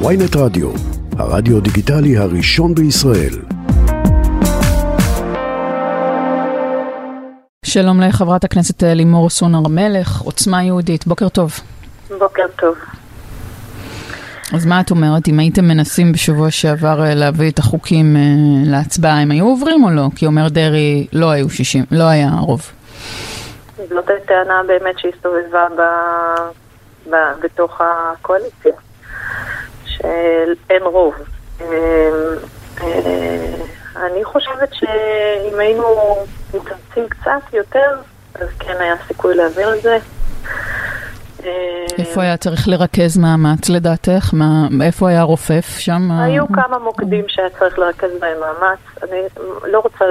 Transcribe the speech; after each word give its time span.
ויינט 0.00 0.36
רדיו, 0.36 0.70
הרדיו 1.18 1.60
דיגיטלי 1.60 2.16
הראשון 2.16 2.74
בישראל. 2.74 3.34
שלום 7.64 8.00
לחברת 8.00 8.44
הכנסת 8.44 8.82
לימור 8.82 9.30
סון 9.30 9.54
הר 9.54 9.68
מלך, 9.68 10.20
עוצמה 10.20 10.62
יהודית, 10.62 11.06
בוקר 11.06 11.28
טוב. 11.28 11.52
בוקר 12.18 12.46
טוב. 12.56 12.74
אז 14.54 14.66
מה 14.66 14.80
את 14.80 14.90
אומרת, 14.90 15.28
אם 15.28 15.38
הייתם 15.38 15.64
מנסים 15.64 16.12
בשבוע 16.12 16.50
שעבר 16.50 17.04
אה, 17.04 17.14
להביא 17.14 17.50
את 17.50 17.58
החוקים 17.58 18.16
אה, 18.16 18.20
להצבעה, 18.66 19.20
הם 19.20 19.30
היו 19.30 19.46
עוברים 19.46 19.84
או 19.84 19.90
לא? 19.90 20.06
כי 20.16 20.26
אומר 20.26 20.48
דרעי, 20.48 21.06
לא 21.12 21.30
היו 21.30 21.50
60, 21.50 21.84
לא 21.90 22.04
היה 22.04 22.30
רוב. 22.40 22.70
זאת 23.76 24.10
הטענה 24.22 24.60
באמת 24.66 24.98
שהסתובבה 24.98 25.66
ב... 25.76 25.80
ב... 27.10 27.14
בתוך 27.42 27.80
הקואליציה, 27.80 28.72
שאין 29.96 30.82
רוב. 30.82 31.14
אה, 31.60 31.66
אני 33.96 34.24
חושבת 34.24 34.74
שאם 34.74 35.58
היינו 35.58 35.84
מתאמצים 36.54 37.08
קצת 37.08 37.52
יותר, 37.52 37.90
אז 38.34 38.48
כן 38.58 38.74
היה 38.80 38.94
סיכוי 39.08 39.34
להעביר 39.34 39.74
את 39.74 39.82
זה. 39.82 39.98
איפה 41.98 42.22
היה 42.22 42.36
צריך 42.36 42.68
לרכז 42.68 43.18
מאמץ 43.18 43.68
לדעתך? 43.68 44.30
מה, 44.32 44.68
איפה 44.82 45.08
היה 45.08 45.22
רופף 45.22 45.76
שם? 45.78 46.10
היו 46.10 46.48
כמה 46.48 46.78
מוקדים 46.78 47.24
שהיה 47.28 47.50
צריך 47.58 47.78
לרכז 47.78 48.10
בהם 48.20 48.36
מאמץ. 48.40 48.78
אני 49.02 49.20
לא 49.72 49.78
רוצה 49.78 50.04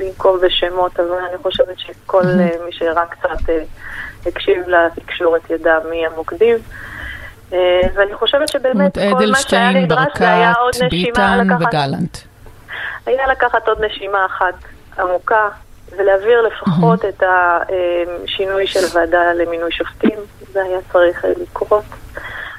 לנקוב 0.00 0.40
בשמות, 0.46 1.00
אבל 1.00 1.18
אני 1.28 1.38
חושבת 1.42 1.78
שכל 1.78 2.22
מי 2.66 2.72
שרק 2.72 3.14
קצת 3.14 3.50
אה, 3.50 3.62
הקשיב 4.26 4.68
לתקשורת 4.68 5.50
ידע 5.50 5.78
מי 5.90 6.06
המוקדים. 6.06 6.56
אה, 7.52 7.80
ואני 7.94 8.14
חושבת 8.14 8.48
שבאמת 8.48 8.98
כל 8.98 9.26
מה 9.30 9.38
שהיה 9.38 9.70
נדרש 9.70 10.08
זה 10.18 10.32
היה 10.32 10.52
עוד 10.52 10.74
נשימה 10.82 11.36
לקחת... 11.36 11.60
וגלנט. 11.60 12.16
היה 13.06 13.26
לקחת 13.26 13.68
עוד 13.68 13.84
נשימה 13.84 14.26
אחת 14.26 14.54
עמוקה 14.98 15.48
ולהעביר 15.98 16.42
לפחות 16.42 17.04
את 17.04 17.22
השינוי 17.22 18.66
של 18.66 18.80
ועדה 18.94 19.32
למינוי 19.32 19.72
שופטים. 19.72 20.18
זה 20.52 20.62
היה 20.62 20.78
צריך 20.92 21.24
לקרות. 21.42 21.84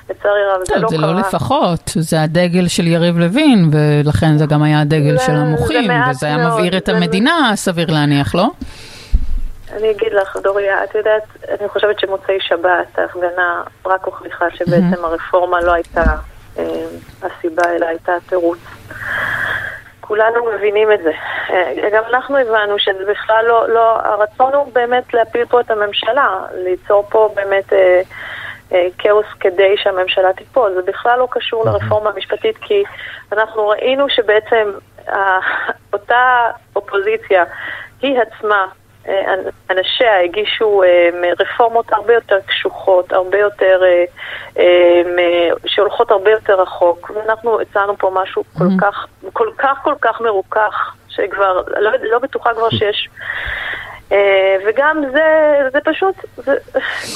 לצערי 0.09 0.41
רב 0.55 0.61
זה 0.67 0.75
לא 0.75 0.87
קרה. 0.89 0.89
זה 0.89 0.97
לא 0.97 1.15
לפחות, 1.15 1.91
זה 1.95 2.21
הדגל 2.21 2.67
של 2.67 2.87
יריב 2.87 3.17
לוין, 3.17 3.69
ולכן 3.71 4.37
זה 4.37 4.45
גם 4.45 4.63
היה 4.63 4.81
הדגל 4.81 5.17
של 5.17 5.31
המוחים, 5.31 5.91
וזה 6.09 6.27
היה 6.27 6.37
מבעיר 6.37 6.77
את 6.77 6.89
המדינה, 6.89 7.51
סביר 7.55 7.91
להניח, 7.91 8.35
לא? 8.35 8.49
אני 9.77 9.91
אגיד 9.91 10.13
לך, 10.13 10.37
דוריה, 10.43 10.83
את 10.83 10.95
יודעת, 10.95 11.23
אני 11.59 11.69
חושבת 11.69 11.99
שמוצאי 11.99 12.37
שבת 12.39 12.99
ההפגנה 12.99 13.63
רק 13.85 14.05
הוכיחה 14.05 14.45
שבעצם 14.51 15.05
הרפורמה 15.05 15.61
לא 15.61 15.71
הייתה 15.73 16.03
אה, 16.57 16.85
הסיבה, 17.21 17.63
אלא 17.75 17.85
הייתה 17.85 18.15
התירוץ. 18.15 18.59
כולנו 20.11 20.45
מבינים 20.55 20.91
את 20.91 20.99
זה. 21.03 21.11
גם 21.93 22.03
אנחנו 22.09 22.37
הבנו 22.37 22.79
שזה 22.79 23.11
בכלל 23.11 23.45
לא, 23.47 23.69
לא, 23.69 23.99
הרצון 24.03 24.53
הוא 24.53 24.73
באמת 24.73 25.13
להפיל 25.13 25.45
פה 25.45 25.61
את 25.61 25.71
הממשלה, 25.71 26.39
ליצור 26.53 27.03
פה 27.09 27.29
באמת 27.35 27.73
אה, 27.73 28.01
אה, 28.73 28.87
כאוס 28.97 29.25
כדי 29.39 29.77
שהממשלה 29.77 30.33
תיפול. 30.33 30.73
זה 30.73 30.81
בכלל 30.81 31.19
לא 31.19 31.27
קשור 31.31 31.65
לרפורמה 31.65 32.09
המשפטית, 32.09 32.57
כי 32.57 32.83
אנחנו 33.31 33.67
ראינו 33.67 34.09
שבעצם 34.09 34.71
אה, 35.09 35.39
אותה 35.93 36.51
אופוזיציה 36.75 37.43
היא 38.01 38.19
עצמה 38.19 38.65
אנשיה 39.69 40.21
הגישו 40.23 40.83
רפורמות 41.39 41.93
הרבה 41.93 42.13
יותר 42.13 42.39
קשוחות, 42.45 43.13
הרבה 43.13 43.37
יותר, 43.37 43.81
שהולכות 45.65 46.11
הרבה 46.11 46.31
יותר 46.31 46.61
רחוק. 46.61 47.11
ואנחנו 47.15 47.61
הצענו 47.61 47.97
פה 47.97 48.11
משהו 48.13 48.43
כל 48.57 48.65
כך, 48.81 49.07
כל 49.33 49.49
כך 49.57 49.79
כל 49.83 49.95
כך 50.01 50.21
מרוכך, 50.21 50.95
שכבר, 51.09 51.61
לא, 51.77 51.91
לא 52.01 52.19
בטוחה 52.19 52.53
כבר 52.53 52.69
שיש... 52.69 53.09
וגם 54.65 55.03
זה, 55.11 55.57
זה 55.71 55.79
פשוט, 55.83 56.15
זה, 56.37 56.55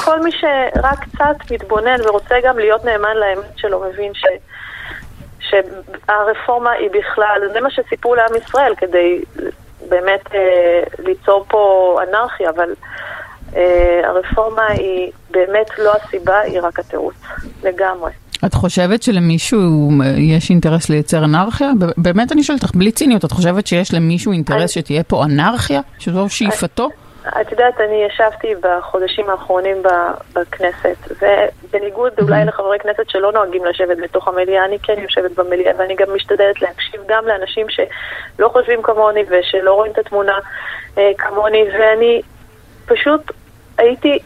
כל 0.05 0.19
מי 0.19 0.31
שרק 0.31 0.99
קצת 0.99 1.51
מתבונן 1.51 1.97
ורוצה 2.07 2.35
גם 2.43 2.59
להיות 2.59 2.85
נאמן 2.85 3.17
לאמת 3.17 3.57
שלו, 3.57 3.79
מבין 3.79 4.13
ש... 4.13 4.25
שהרפורמה 5.39 6.71
היא 6.71 6.89
בכלל, 6.91 7.41
זה 7.53 7.61
מה 7.61 7.69
שסיפרו 7.69 8.15
לעם 8.15 8.35
ישראל 8.35 8.75
כדי 8.75 9.21
באמת 9.89 10.21
אה, 10.33 10.83
ליצור 10.99 11.45
פה 11.47 11.95
אנרכיה, 12.09 12.49
אבל 12.49 12.69
אה, 13.55 14.01
הרפורמה 14.03 14.67
היא 14.67 15.11
באמת 15.31 15.69
לא 15.77 15.91
הסיבה, 15.95 16.39
היא 16.39 16.61
רק 16.61 16.79
התירוץ, 16.79 17.15
לגמרי. 17.63 18.11
את 18.45 18.53
חושבת 18.53 19.03
שלמישהו 19.03 19.89
יש 20.17 20.49
אינטרס 20.49 20.89
לייצר 20.89 21.23
אנרכיה? 21.25 21.71
באמת 21.97 22.31
אני 22.31 22.43
שואלת 22.43 22.63
אותך, 22.63 22.75
בלי 22.75 22.91
ציניות, 22.91 23.25
את 23.25 23.31
חושבת 23.31 23.67
שיש 23.67 23.93
למישהו 23.93 24.31
אינטרס 24.31 24.59
אני... 24.59 24.67
שתהיה 24.67 25.03
פה 25.03 25.23
אנרכיה? 25.23 25.81
שזו 25.99 26.29
שאיפתו? 26.29 26.89
את 27.41 27.51
יודעת, 27.51 27.81
אני 27.81 28.03
ישבתי 28.03 28.55
בחודשים 28.61 29.29
האחרונים 29.29 29.83
בכנסת, 30.33 30.97
ובניגוד 31.11 32.13
אולי 32.21 32.45
לחברי 32.45 32.79
כנסת 32.79 33.09
שלא 33.09 33.31
נוהגים 33.31 33.65
לשבת 33.65 33.97
בתוך 33.97 34.27
המליאה, 34.27 34.65
אני 34.65 34.79
כן 34.79 34.99
יושבת 34.99 35.31
במליאה, 35.31 35.71
ואני 35.77 35.95
גם 35.95 36.15
משתדלת 36.15 36.61
להקשיב 36.61 37.01
גם 37.07 37.27
לאנשים 37.27 37.67
שלא 37.69 38.49
חושבים 38.49 38.81
כמוני 38.81 39.23
ושלא 39.29 39.73
רואים 39.73 39.91
את 39.91 39.97
התמונה 39.97 40.39
אה, 40.97 41.11
כמוני, 41.17 41.63
ואני 41.73 42.21
פשוט 42.85 43.31
הייתי, 43.77 44.19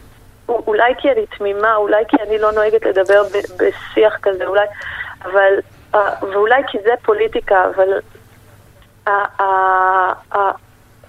אולי 0.48 0.94
כי 0.98 1.10
אני 1.12 1.26
תמימה, 1.38 1.76
אולי 1.76 2.04
כי 2.08 2.16
אני 2.22 2.38
לא 2.38 2.52
נוהגת 2.52 2.86
לדבר 2.86 3.22
בשיח 3.56 4.16
כזה, 4.22 4.46
אולי, 4.46 4.66
אבל, 5.24 5.52
אה, 5.94 6.14
ואולי 6.22 6.62
כי 6.66 6.78
זה 6.84 6.92
פוליטיקה, 7.02 7.64
אבל 7.64 8.00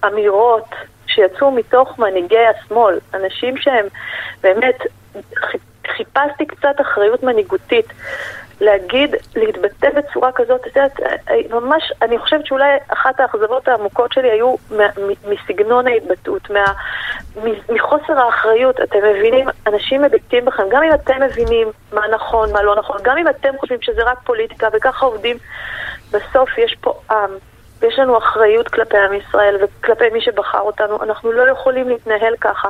האמירות, 0.02 0.68
שיצאו 1.14 1.50
מתוך 1.50 1.98
מנהיגי 1.98 2.46
השמאל, 2.46 2.98
אנשים 3.14 3.56
שהם 3.56 3.86
באמת, 4.42 4.78
חיפשתי 5.96 6.46
קצת 6.46 6.80
אחריות 6.80 7.22
מנהיגותית. 7.22 7.86
להגיד, 8.60 9.16
להתבטא 9.36 9.88
בצורה 9.90 10.32
כזאת, 10.32 10.66
את 10.66 10.76
יודעת, 10.76 11.00
ממש, 11.50 11.92
אני 12.02 12.18
חושבת 12.18 12.46
שאולי 12.46 12.76
אחת 12.88 13.20
האכזבות 13.20 13.68
העמוקות 13.68 14.12
שלי 14.12 14.30
היו 14.30 14.54
מסגנון 15.28 15.86
ההתבטאות, 15.86 16.50
מה, 16.50 16.64
מחוסר 17.68 18.18
האחריות. 18.18 18.80
אתם 18.80 18.98
מבינים, 18.98 19.48
אנשים 19.66 20.02
מביטים 20.02 20.44
בכם, 20.44 20.62
גם 20.70 20.82
אם 20.82 20.94
אתם 20.94 21.22
מבינים 21.22 21.68
מה 21.92 22.08
נכון, 22.08 22.52
מה 22.52 22.62
לא 22.62 22.76
נכון, 22.76 22.96
גם 23.02 23.18
אם 23.18 23.28
אתם 23.28 23.50
חושבים 23.58 23.82
שזה 23.82 24.02
רק 24.04 24.18
פוליטיקה 24.24 24.68
וככה 24.72 25.06
עובדים, 25.06 25.36
בסוף 26.10 26.58
יש 26.58 26.76
פה 26.80 26.94
עם. 27.10 27.30
ויש 27.82 27.98
לנו 27.98 28.18
אחריות 28.18 28.68
כלפי 28.68 28.96
עם 28.96 29.14
ישראל 29.14 29.56
וכלפי 29.62 30.04
מי 30.12 30.20
שבחר 30.20 30.60
אותנו, 30.60 31.02
אנחנו 31.02 31.32
לא 31.32 31.50
יכולים 31.50 31.88
להתנהל 31.88 32.34
ככה. 32.40 32.68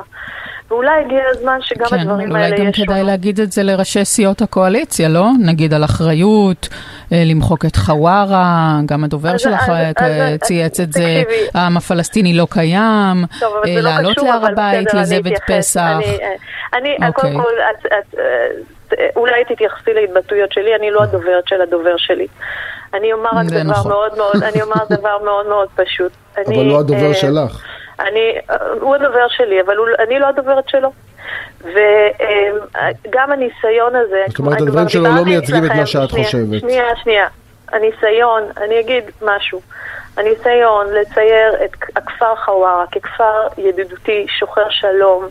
ואולי 0.71 0.91
הגיע 1.05 1.23
הזמן 1.29 1.59
שגם 1.61 1.87
כן, 1.87 1.99
הדברים 1.99 2.35
האלה 2.35 2.47
ישנו. 2.47 2.57
כן, 2.57 2.61
אולי 2.61 2.71
גם 2.77 2.85
כדאי 2.85 3.03
להגיד 3.03 3.39
את 3.39 3.51
זה 3.51 3.63
לראשי 3.63 4.05
סיעות 4.05 4.41
הקואליציה, 4.41 5.09
לא? 5.09 5.27
נגיד 5.45 5.73
על 5.73 5.83
אחריות, 5.83 6.67
אה, 7.11 7.23
למחוק 7.25 7.65
את 7.65 7.75
חווארה, 7.75 8.79
גם 8.85 9.03
הדובר 9.03 9.37
שלך 9.37 9.69
אה, 9.69 10.37
צייץ 10.41 10.79
את 10.79 10.93
זה, 10.93 11.23
העם 11.53 11.77
הפלסטיני 11.77 12.37
לא 12.37 12.47
קיים, 12.49 13.25
אה, 13.43 13.47
לא 13.75 13.81
לעלות 13.81 14.17
להר 14.17 14.45
הבית 14.45 14.93
לזבת 14.93 15.39
פסח. 15.47 15.97
אני, 16.73 16.97
אני 17.01 17.13
קודם 17.13 17.35
אוקיי. 17.35 17.43
כל, 17.43 17.53
את, 17.71 17.85
את, 17.85 18.19
אולי 19.15 19.45
תתייחסי 19.45 19.93
להתבטאויות 19.93 20.51
שלי, 20.51 20.75
אני 20.75 20.91
לא 20.91 21.03
הדוברת 21.03 21.47
של 21.47 21.61
הדובר 21.61 21.97
שלי. 21.97 22.27
אני 22.93 23.13
אומר 23.13 23.29
רק 23.33 23.45
דבר 23.45 23.63
נכון. 23.63 23.91
מאוד 23.91 24.17
מאוד, 24.17 24.43
אני 24.43 24.61
אומר 24.61 24.85
דבר 24.97 25.17
מאוד 25.23 25.47
מאוד 25.47 25.67
פשוט. 25.75 26.11
אבל 26.35 26.43
אני, 26.47 26.69
לא 26.69 26.79
הדובר 26.79 27.11
uh, 27.11 27.13
שלך. 27.13 27.63
אני, 27.99 28.37
uh, 28.49 28.53
הוא 28.81 28.95
הדובר 28.95 29.27
שלי, 29.27 29.61
אבל 29.61 29.77
הוא, 29.77 29.87
אני 29.99 30.19
לא 30.19 30.27
הדוברת 30.27 30.69
שלו. 30.69 30.91
וגם 31.61 33.29
uh, 33.29 33.33
הניסיון 33.33 33.95
הזה, 33.95 34.23
זאת 34.27 34.39
אומרת, 34.39 34.61
הדברים 34.61 34.89
שלו 34.89 35.03
לא 35.03 35.25
מייצגים 35.25 35.65
את 35.65 35.71
מה 35.71 35.85
שאת 35.85 36.09
שנייה, 36.09 36.25
חושבת. 36.25 36.59
שנייה, 36.59 36.95
שנייה. 37.03 37.27
הניסיון, 37.71 38.43
אני 38.57 38.79
אגיד 38.79 39.03
משהו. 39.21 39.61
הניסיון 40.17 40.87
לצייר 40.93 41.65
את 41.65 41.71
הכפר 41.95 42.35
חווארה 42.35 42.85
ככפר 42.91 43.47
ידידותי, 43.57 44.25
שוחר 44.39 44.69
שלום, 44.69 45.27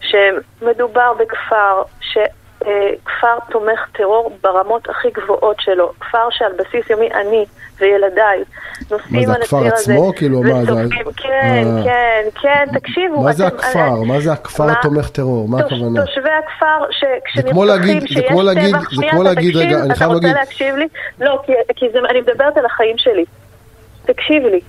שמדובר 0.00 1.12
בכפר 1.18 1.82
ש... 2.00 2.18
אה, 2.66 2.90
כפר 3.04 3.38
תומך 3.50 3.86
טרור 3.92 4.38
ברמות 4.42 4.88
הכי 4.88 5.08
גבוהות 5.10 5.56
שלו, 5.60 5.92
כפר 6.00 6.30
שעל 6.30 6.52
בסיס 6.58 6.90
יומי 6.90 7.08
אני 7.12 7.44
וילדיי 7.80 8.44
נוסעים 8.90 9.30
על 9.30 9.42
הציר 9.42 9.58
הזה. 9.58 9.66
מה 9.66 9.70
זה 9.70 9.74
הכפר 9.74 9.92
עצמו? 9.92 10.12
כאילו 10.16 10.42
מה 10.42 10.64
זה? 10.64 10.72
כן, 11.16 11.64
אה. 11.66 11.84
כן, 11.84 12.28
כן, 12.42 12.78
תקשיבו. 12.78 13.22
מה 13.22 13.32
זה 13.32 13.46
הכפר? 13.46 13.94
מה 14.06 14.20
זה 14.20 14.32
הכפר 14.32 14.70
התומך 14.70 15.08
טרור? 15.08 15.48
מה 15.48 15.58
הכוונה? 15.60 16.06
תושבי 16.06 16.30
הכפר 16.30 16.84
שכשנרצחים, 16.90 18.06
שיש 18.06 18.26
טבח, 18.28 18.90
שנייה, 18.90 19.10
אתה 19.10 19.34
תקשיב, 19.34 19.92
אתה 19.92 20.06
רוצה 20.06 20.32
להקשיב 20.32 20.76
לי? 20.76 20.88
לא, 21.20 21.42
כי 21.76 21.86
אני 22.10 22.20
מדברת 22.20 22.56
על 22.56 22.66
החיים 22.66 22.98
שלי. 22.98 23.24
תקשיב 24.04 24.42
לי. 24.46 24.60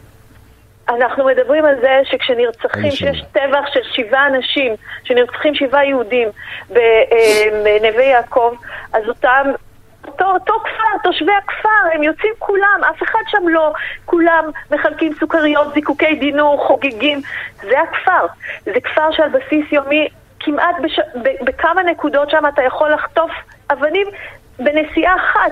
אנחנו 0.96 1.26
מדברים 1.26 1.66
על 1.66 1.76
זה 1.82 2.02
שכשנרצחים, 2.04 2.92
שיש 2.92 3.24
טבח 3.32 3.66
של 3.74 3.80
שבעה 3.84 4.28
אנשים, 4.28 4.74
שנרצחים 5.04 5.56
שבעה 5.56 5.86
יהודים 5.86 6.28
בנווה 6.70 8.04
יעקב, 8.04 8.56
אז 8.94 9.08
אותם 9.08 9.52
אותו, 10.08 10.26
אותו 10.26 10.54
כפר, 10.64 10.98
תושבי 11.04 11.32
הכפר, 11.32 11.94
הם 11.94 12.04
יוצאים 12.04 12.34
כולם, 12.40 12.82
אף 12.90 13.04
אחד 13.04 13.20
שם 13.28 13.48
לא, 13.48 13.74
כולם 14.06 14.46
מחלקים 14.72 15.14
סוכריות, 15.20 15.74
זיקוקי 15.74 16.16
דינור, 16.16 16.68
חוגגים. 16.68 17.22
זה 17.62 17.82
הכפר. 17.82 18.26
זה 18.66 18.82
כפר 18.84 19.12
שעל 19.12 19.30
בסיס 19.30 19.72
יומי, 19.72 20.08
כמעט 20.40 20.76
בש... 20.84 21.00
בכמה 21.42 21.84
נקודות 21.84 22.30
שם 22.30 22.44
אתה 22.54 22.64
יכול 22.64 22.94
לחטוף 22.94 23.32
אבנים 23.72 24.08
בנסיעה 24.60 25.16
אחת. 25.16 25.52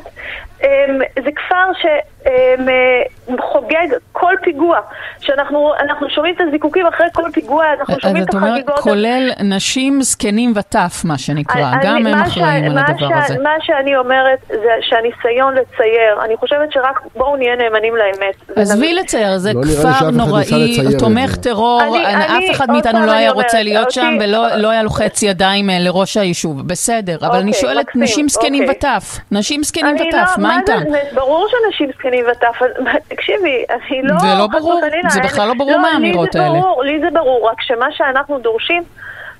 אמ, 0.63 0.99
זה 1.23 1.31
כפר 1.35 1.71
שחוגג 3.37 3.87
כל 4.11 4.33
פיגוע. 4.43 4.79
שאנחנו 5.19 6.09
שומעים 6.09 6.35
את 6.35 6.41
הזיקוקים 6.47 6.85
אחרי 6.85 7.07
כל 7.13 7.31
פיגוע, 7.33 7.65
אנחנו 7.79 7.99
שומעים 7.99 8.23
את 8.23 8.29
החגיגות. 8.29 8.53
אז 8.53 8.59
את 8.59 8.69
אומרת, 8.69 8.79
כולל 8.79 9.29
נשים, 9.43 10.01
זקנים 10.01 10.53
וטף, 10.55 11.01
מה 11.05 11.17
שנקרא. 11.17 11.71
גם 11.83 12.07
הם 12.07 12.19
אחראים 12.19 12.63
על 12.65 12.77
הדבר 12.77 13.09
הזה. 13.15 13.37
מה 13.43 13.49
שאני 13.61 13.97
אומרת 13.97 14.39
זה 14.47 14.71
שהניסיון 14.81 15.53
לצייר, 15.55 16.21
אני 16.25 16.37
חושבת 16.37 16.71
שרק 16.71 16.99
בואו 17.15 17.35
נהיה 17.35 17.55
נאמנים 17.55 17.95
לאמת. 17.95 18.35
עזבי 18.55 18.93
לצייר, 18.93 19.37
זה 19.37 19.51
לא 19.53 19.61
כפר 19.61 20.09
נוראי, 20.09 20.77
תומך 20.99 21.35
טרור, 21.35 21.81
אף 22.15 22.51
אחד 22.51 22.71
מאיתנו 22.71 23.05
לא 23.05 23.11
היה 23.11 23.31
רוצה 23.31 23.63
להיות 23.63 23.91
שם, 23.91 24.17
ולא 24.21 24.69
היה 24.69 24.83
לוחץ 24.83 25.23
ידיים 25.23 25.69
אה, 25.69 25.79
לראש 25.79 26.17
היישוב. 26.17 26.67
בסדר, 26.67 27.17
אבל 27.21 27.35
אני 27.35 27.51
אוקיי, 27.51 27.61
שואלת 27.61 27.85
נשים 27.95 28.29
זקנים 28.29 28.65
וטף. 28.69 29.17
נשים 29.31 29.63
זקנים 29.63 29.95
לא- 29.95 30.01
וטף, 30.01 30.31
מה 30.37 30.59
איתם? 30.59 30.79
ברור 31.13 31.47
שנשים 31.49 31.89
זקנים 31.97 32.08
וטף, 32.31 32.59
תקשיבי, 33.07 33.65
אני 33.69 34.01
לא... 34.03 34.19
זה 34.19 34.27
לא 34.39 34.47
ברור, 34.47 34.81
זה 35.09 35.19
בכלל 35.23 35.47
לא 35.47 35.53
ברור 35.53 35.77
מהאמירות 35.77 36.35
האלה. 36.35 36.59
לי 36.83 36.99
זה 36.99 37.07
ברור, 37.13 37.49
רק 37.49 37.61
שמה 37.61 37.91
שאנחנו 37.91 38.39
דורשים, 38.39 38.83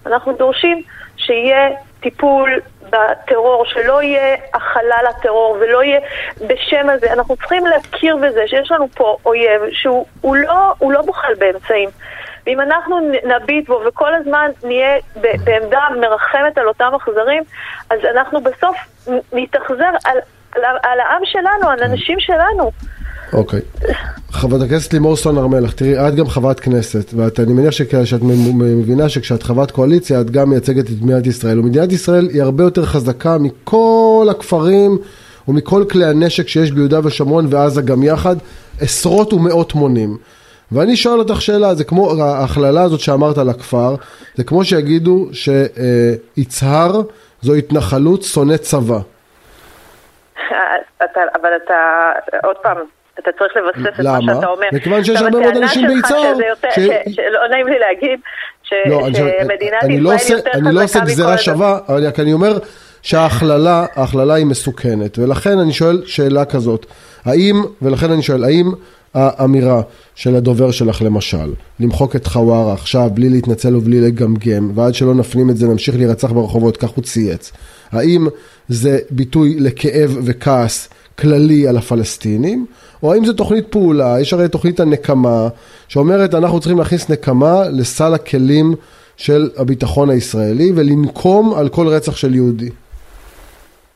אנחנו 0.05 0.33
דורשים 0.33 0.81
שיהיה 1.17 1.69
טיפול 1.99 2.59
בטרור, 2.89 3.65
שלא 3.65 4.01
יהיה 4.01 4.37
הכלה 4.53 4.97
לטרור 5.09 5.57
ולא 5.59 5.83
יהיה 5.83 5.99
בשם 6.47 6.89
הזה. 6.89 7.13
אנחנו 7.13 7.35
צריכים 7.35 7.65
להכיר 7.65 8.17
בזה 8.17 8.43
שיש 8.47 8.71
לנו 8.71 8.87
פה 8.95 9.17
אויב 9.25 9.61
שהוא 9.71 10.35
לא, 10.35 10.73
לא 10.81 11.01
בוחל 11.01 11.33
באמצעים. 11.39 11.89
ואם 12.47 12.61
אנחנו 12.61 12.99
נביט 13.23 13.67
בו 13.67 13.81
וכל 13.85 14.13
הזמן 14.13 14.51
נהיה 14.63 14.97
בעמדה 15.43 15.79
מרחמת 16.01 16.57
על 16.57 16.67
אותם 16.67 16.91
אכזרים, 16.95 17.43
אז 17.89 17.99
אנחנו 18.15 18.41
בסוף 18.41 18.77
נתאכזר 19.33 19.91
על, 20.05 20.17
על, 20.55 20.61
על 20.63 20.99
העם 20.99 21.21
שלנו, 21.25 21.69
על 21.71 21.83
הנשים 21.83 22.19
שלנו. 22.19 22.71
אוקיי. 23.33 23.59
חברת 24.31 24.61
הכנסת 24.61 24.93
לימור 24.93 25.15
סון 25.15 25.37
הר 25.37 25.47
מלך, 25.47 25.73
תראי, 25.73 26.07
את 26.07 26.15
גם 26.15 26.27
חברת 26.27 26.59
כנסת, 26.59 27.13
ואני 27.13 27.53
מניח 27.53 27.71
שאת 27.71 28.23
מבינה 28.23 29.09
שכשאת 29.09 29.43
חברת 29.43 29.71
קואליציה, 29.71 30.21
את 30.21 30.31
גם 30.31 30.49
מייצגת 30.49 30.85
את 30.85 31.01
מדינת 31.01 31.27
ישראל, 31.27 31.59
ומדינת 31.59 31.91
ישראל 31.91 32.29
היא 32.29 32.41
הרבה 32.41 32.63
יותר 32.63 32.85
חזקה 32.85 33.37
מכל 33.37 34.27
הכפרים 34.31 34.97
ומכל 35.47 35.85
כלי 35.89 36.05
הנשק 36.05 36.47
שיש 36.47 36.71
ביהודה 36.71 36.99
ושומרון 37.03 37.47
ועזה 37.49 37.81
גם 37.81 38.03
יחד, 38.03 38.35
עשרות 38.79 39.33
ומאות 39.33 39.75
מונים. 39.75 40.17
ואני 40.71 40.95
שואל 40.95 41.19
אותך 41.19 41.41
שאלה, 41.41 41.75
זה 41.75 41.83
כמו 41.83 42.23
ההכללה 42.23 42.81
הזאת 42.81 42.99
שאמרת 42.99 43.37
על 43.37 43.49
הכפר, 43.49 43.95
זה 44.35 44.43
כמו 44.43 44.65
שיגידו 44.65 45.29
שיצהר 45.31 47.01
זו 47.41 47.53
התנחלות 47.53 48.23
שונא 48.23 48.57
צבא. 48.57 48.99
אבל 51.41 51.49
אתה, 51.65 52.11
עוד 52.43 52.55
פעם, 52.55 52.77
אתה 53.19 53.31
צריך 53.39 53.53
לבסס 53.55 53.99
את 53.99 54.05
מה 54.05 54.19
שאתה 54.21 54.47
אומר. 54.47 54.67
למה? 54.67 54.77
מכיוון 54.77 55.03
שיש 55.03 55.21
הרבה 55.21 55.39
מאוד 55.39 55.57
אנשים 55.57 55.87
ביצהר. 55.87 56.33
שלא 57.09 57.47
נעים 57.49 57.67
לי 57.67 57.79
להגיד 57.79 58.19
שמדינת 58.63 59.83
ישראל 59.83 59.99
יותר 59.99 60.17
חזקה 60.17 60.49
מכל... 60.49 60.67
אני 60.67 60.75
לא 60.75 60.83
עושה 60.83 60.99
גזירה 60.99 61.37
שווה, 61.37 61.79
אבל 61.89 62.03
אני 62.19 62.33
אומר 62.33 62.57
שההכללה, 63.01 63.85
ההכללה 63.95 64.33
היא 64.33 64.45
מסוכנת, 64.45 65.19
ולכן 65.19 65.59
אני 65.59 65.73
שואל 65.73 66.01
שאלה 66.05 66.45
כזאת, 66.45 66.85
האם, 67.25 67.55
ולכן 67.81 68.11
אני 68.11 68.21
שואל, 68.21 68.43
האם 68.43 68.71
האמירה 69.13 69.81
של 70.15 70.35
הדובר 70.35 70.71
שלך 70.71 71.01
למשל, 71.01 71.53
למחוק 71.79 72.15
את 72.15 72.27
חווארה 72.27 72.73
עכשיו 72.73 73.09
בלי 73.13 73.29
להתנצל 73.29 73.75
ובלי 73.75 74.01
לגמגם, 74.01 74.71
ועד 74.75 74.93
שלא 74.93 75.15
נפנים 75.15 75.49
את 75.49 75.57
זה 75.57 75.67
נמשיך 75.67 75.95
להירצח 75.95 76.31
ברחובות, 76.31 76.77
כך 76.77 76.89
הוא 76.89 77.03
צייץ. 77.03 77.51
האם 77.91 78.27
זה 78.67 78.99
ביטוי 79.09 79.59
לכאב 79.59 80.17
וכעס 80.25 80.89
כללי 81.19 81.67
על 81.67 81.77
הפלסטינים, 81.77 82.65
או 83.03 83.13
האם 83.13 83.25
זו 83.25 83.33
תוכנית 83.33 83.67
פעולה, 83.71 84.15
יש 84.21 84.33
הרי 84.33 84.49
תוכנית 84.49 84.79
הנקמה, 84.79 85.47
שאומרת 85.87 86.33
אנחנו 86.33 86.59
צריכים 86.59 86.79
להכניס 86.79 87.09
נקמה 87.09 87.63
לסל 87.71 88.13
הכלים 88.13 88.75
של 89.17 89.49
הביטחון 89.57 90.09
הישראלי 90.09 90.71
ולנקום 90.75 91.53
על 91.59 91.69
כל 91.69 91.87
רצח 91.87 92.15
של 92.15 92.35
יהודי. 92.35 92.69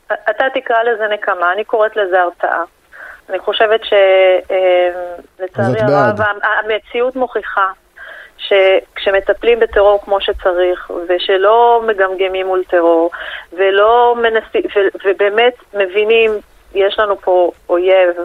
אתה 0.06 0.44
תקרא 0.54 0.76
לזה 0.82 1.04
נקמה, 1.14 1.52
אני 1.54 1.64
קוראת 1.64 1.96
לזה 1.96 2.20
הרתעה. 2.22 2.62
אני 3.30 3.38
חושבת 3.38 3.80
שלצערי 3.84 5.80
הרב 5.80 6.18
המציאות 6.42 7.16
מוכיחה 7.16 7.70
שכשמטפלים 8.38 9.60
בטרור 9.60 10.00
כמו 10.04 10.20
שצריך, 10.20 10.90
ושלא 11.08 11.82
מגמגמים 11.86 12.46
מול 12.46 12.64
טרור, 12.68 13.10
ולא 13.52 14.16
מנסים, 14.22 14.62
ובאמת 15.04 15.54
מבינים, 15.74 16.30
יש 16.74 16.98
לנו 16.98 17.16
פה 17.20 17.50
אויב 17.68 18.16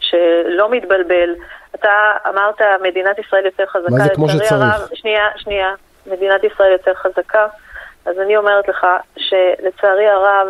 שלא 0.00 0.70
מתבלבל. 0.70 1.34
אתה 1.74 2.12
אמרת, 2.28 2.60
מדינת 2.82 3.18
ישראל 3.18 3.44
יותר 3.44 3.66
חזקה. 3.66 3.90
מה 3.90 4.04
זה 4.04 4.14
כמו 4.14 4.28
שצריך? 4.28 4.52
הרב, 4.52 4.88
שנייה, 4.94 5.26
שנייה. 5.36 5.74
מדינת 6.06 6.44
ישראל 6.44 6.72
יותר 6.72 6.94
חזקה. 6.94 7.46
אז 8.06 8.18
אני 8.18 8.36
אומרת 8.36 8.68
לך 8.68 8.86
שלצערי 9.16 10.06
הרב, 10.08 10.48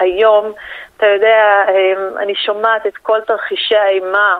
היום, 0.00 0.52
אתה 0.96 1.06
יודע, 1.06 1.64
אמ, 1.68 2.18
אני 2.18 2.34
שומעת 2.34 2.86
את 2.86 2.96
כל 2.96 3.20
תרחישי 3.20 3.76
האימה 3.76 4.38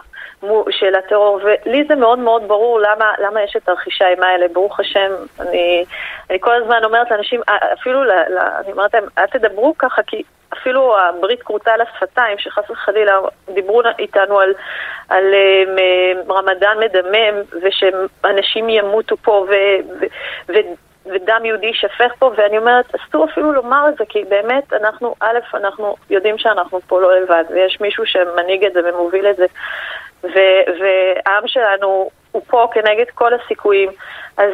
של 0.70 0.94
הטרור, 0.94 1.40
ולי 1.44 1.84
זה 1.88 1.94
מאוד 1.94 2.18
מאוד 2.18 2.48
ברור 2.48 2.80
למה, 2.80 3.12
למה 3.18 3.42
יש 3.42 3.56
את 3.56 3.64
תרחישי 3.64 4.04
האימה 4.04 4.26
האלה. 4.26 4.46
ברוך 4.48 4.80
השם, 4.80 5.10
אני, 5.40 5.84
אני 6.30 6.40
כל 6.40 6.54
הזמן 6.54 6.84
אומרת 6.84 7.10
לאנשים, 7.10 7.40
אפילו, 7.72 8.04
ל, 8.04 8.10
ל, 8.10 8.38
אני 8.38 8.72
אומרת 8.72 8.94
להם, 8.94 9.04
אל 9.18 9.26
תדברו 9.26 9.74
ככה, 9.78 10.02
כי 10.02 10.22
אפילו 10.52 10.98
הברית 10.98 11.42
כרותה 11.42 11.72
על 11.72 11.80
השפתיים, 11.80 12.38
שחס 12.38 12.70
וחלילה 12.70 13.18
דיברו 13.54 13.82
איתנו 13.98 14.40
על, 14.40 14.52
על 15.08 15.24
um, 15.34 16.32
רמדאן 16.32 16.76
מדמם, 16.80 17.42
ושאנשים 17.62 18.68
ימותו 18.68 19.16
פה, 19.16 19.46
ו, 19.48 19.52
ו, 20.00 20.04
ו, 20.48 20.52
ודם 21.14 21.44
יהודי 21.44 21.66
יישפך 21.66 22.12
פה, 22.18 22.32
ואני 22.36 22.58
אומרת, 22.58 22.94
אסור 22.94 23.24
אפילו 23.24 23.52
לומר 23.52 23.84
את 23.88 23.96
זה, 23.98 24.04
כי 24.08 24.24
באמת, 24.24 24.72
אנחנו, 24.72 25.14
א', 25.20 25.38
אנחנו 25.54 25.96
יודעים 26.10 26.38
שאנחנו 26.38 26.80
פה 26.86 27.00
לא 27.00 27.20
לבד, 27.20 27.44
ויש 27.50 27.80
מישהו 27.80 28.06
שמנהיג 28.06 28.64
את 28.64 28.72
זה 28.72 28.80
ומוביל 28.84 29.26
את 29.26 29.36
זה, 29.36 29.46
והעם 30.22 31.46
שלנו 31.46 32.10
הוא 32.32 32.42
פה 32.46 32.68
כנגד 32.72 33.04
כל 33.14 33.32
הסיכויים. 33.34 33.90
אז 34.36 34.50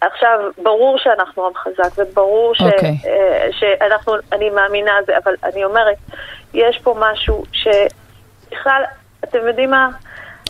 עכשיו, 0.00 0.50
ברור 0.62 0.98
שאנחנו 0.98 1.46
עם 1.46 1.54
חזק, 1.54 1.98
וברור 1.98 2.54
ש, 2.54 2.60
okay. 2.60 2.64
אוקיי. 2.64 2.96
uh, 3.02 3.52
שאנחנו, 3.52 4.14
אני 4.32 4.50
מאמינה 4.50 4.92
זה, 5.06 5.16
אבל 5.24 5.34
אני 5.44 5.64
אומרת, 5.64 5.96
יש 6.54 6.78
פה 6.78 6.94
משהו 6.98 7.44
שבכלל, 7.52 8.82
אתם 9.24 9.46
יודעים 9.46 9.70
מה? 9.70 9.88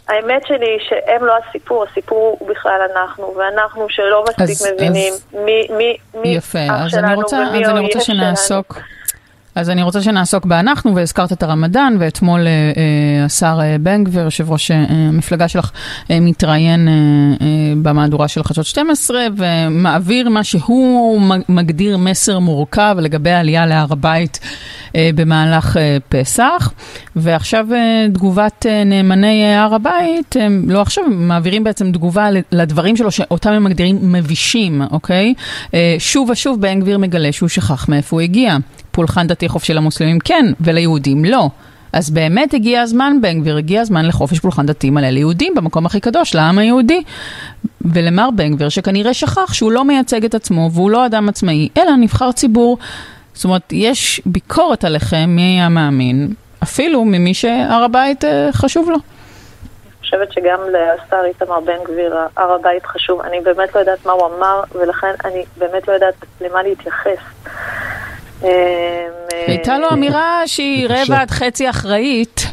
האמת 0.09 0.47
שלי 0.47 0.67
היא 0.67 0.81
שהם 0.89 1.25
לא 1.25 1.35
הסיפור, 1.49 1.85
הסיפור 1.91 2.37
הוא 2.39 2.49
בכלל 2.49 2.81
אנחנו, 2.93 3.35
ואנחנו 3.37 3.87
שלא 3.89 4.25
מספיק 4.29 4.51
אז, 4.51 4.73
מבינים 4.75 5.13
אז... 5.13 5.27
מי, 5.33 5.69
מי, 5.77 5.97
מי 6.15 6.29
יפה, 6.29 6.59
אח 6.71 6.89
שלנו 6.89 7.23
ומי 7.33 7.65
האויב 7.65 8.01
שלנו. 8.01 8.35
אז 9.55 9.71
אני 9.71 9.83
רוצה 9.83 10.03
שנעסוק 10.03 10.45
באנחנו, 10.45 10.95
והזכרת 10.95 11.33
את 11.33 11.43
הרמדאן, 11.43 11.97
ואתמול 12.01 12.41
אה, 12.41 12.47
אה, 12.47 13.25
השר 13.25 13.59
אה, 13.63 13.77
בן 13.81 14.05
גביר, 14.05 14.23
יושב 14.23 14.51
ראש 14.51 14.71
אה, 14.71 14.85
המפלגה 14.89 15.49
שלך, 15.49 15.71
אה, 16.11 16.21
מתראיין 16.21 16.89
אה, 16.89 16.93
אה, 16.93 17.47
במהדורה 17.83 18.29
של 18.29 18.45
חדשות 18.45 18.67
12, 18.67 19.27
ומעביר 19.37 20.29
מה 20.29 20.45
שהוא 20.45 21.21
מגדיר 21.49 21.97
מסר 21.99 22.39
מורכב 22.39 22.97
לגבי 23.01 23.31
העלייה 23.31 23.67
להר 23.67 23.87
הבית 23.91 24.39
אה, 24.43 24.49
במהלך 25.15 25.77
אה, 25.77 25.97
פסח. 26.09 26.73
ועכשיו 27.17 27.67
אה, 27.73 28.07
תגובת 28.15 28.67
אה, 28.69 28.85
נאמני 28.85 29.55
הר 29.55 29.75
הבית, 29.75 30.37
לא 30.67 30.81
עכשיו, 30.81 31.05
מעבירים 31.11 31.65
בעצם 31.65 31.93
תגובה 31.93 32.29
לדברים 32.53 32.97
שלו, 32.97 33.11
שאותם 33.11 33.51
הם 33.51 33.65
מגדירים 33.65 34.13
מבישים, 34.13 34.83
אוקיי? 34.91 35.35
אה, 35.75 35.97
שוב 35.99 36.31
ושוב 36.31 36.61
בן 36.61 36.81
גביר 36.81 36.99
מגלה 36.99 37.33
שהוא 37.33 37.49
שכח 37.49 37.89
מאיפה 37.89 38.17
הוא 38.17 38.21
הגיע. 38.21 38.57
פולחן 38.91 39.27
דתי 39.27 39.49
חופשי 39.49 39.75
למוסלמים 39.75 40.19
כן, 40.19 40.47
וליהודים 40.61 41.25
לא. 41.25 41.49
אז 41.93 42.11
באמת 42.11 42.55
הגיע 42.55 42.83
הזמן, 42.83 43.17
בן 43.23 43.41
גביר, 43.41 43.57
הגיע 43.57 43.81
הזמן 43.81 44.07
לחופש 44.07 44.39
פולחן 44.39 44.67
דתי 44.67 44.91
מלא 44.91 45.09
ליהודים 45.09 45.53
במקום 45.57 45.87
הכי 45.87 46.01
קדוש, 46.01 46.35
לעם 46.35 46.59
היהודי. 46.59 47.03
ולמר 47.81 48.29
בן 48.37 48.55
גביר, 48.55 48.69
שכנראה 48.69 49.15
שכח 49.15 49.53
שהוא 49.53 49.73
לא 49.73 49.85
מייצג 49.85 50.25
את 50.25 50.35
עצמו 50.35 50.71
והוא 50.73 50.91
לא 50.91 51.07
אדם 51.07 51.29
עצמאי, 51.29 51.69
אלא 51.79 51.97
נבחר 51.97 52.33
ציבור. 52.33 52.79
זאת 53.35 53.45
אומרת, 53.45 53.73
יש 53.73 54.21
ביקורת 54.27 54.85
עליכם, 54.85 55.25
מי 55.29 55.43
היה 55.43 55.69
מאמין, 55.69 56.29
אפילו 56.63 57.05
ממי 57.05 57.35
שהר 57.35 57.83
הבית 57.85 58.25
אה, 58.25 58.49
חשוב 58.53 58.91
לו. 58.91 58.97
אני 58.97 60.01
חושבת 60.01 60.33
שגם 60.33 60.59
לשר 60.69 61.23
איתמר 61.25 61.61
בן 61.61 61.85
גביר 61.85 62.17
הר 62.37 62.53
הבית 62.53 62.87
חשוב. 62.87 63.21
אני 63.21 63.41
באמת 63.41 63.75
לא 63.75 63.81
יודעת 63.81 64.07
מה 64.07 64.13
הוא 64.13 64.27
אמר, 64.27 64.63
ולכן 64.75 65.15
אני 65.25 65.45
באמת 65.59 65.89
לא 65.89 65.93
יודעת 65.93 66.15
למה 66.41 66.63
להתייחס. 66.63 67.19
הייתה 69.47 69.79
לו 69.79 69.89
אמירה 69.93 70.43
שהיא 70.47 70.89
רבע 70.89 71.21
עד 71.21 71.31
חצי 71.31 71.71
אחראית 71.71 72.41
אה, 72.47 72.51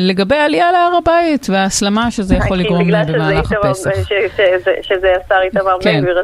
לגבי 0.00 0.36
עלייה 0.36 0.72
להר 0.72 0.96
הבית 0.98 1.46
וההסלמה 1.50 2.10
שזה 2.10 2.34
יכול 2.34 2.56
לגרום 2.56 2.86
במהלך 2.86 3.52
הפסח. 3.52 3.90
שזה 4.82 5.12
השר 5.24 5.40
איתמר 5.42 5.76
בן 5.84 6.00
גביר, 6.00 6.18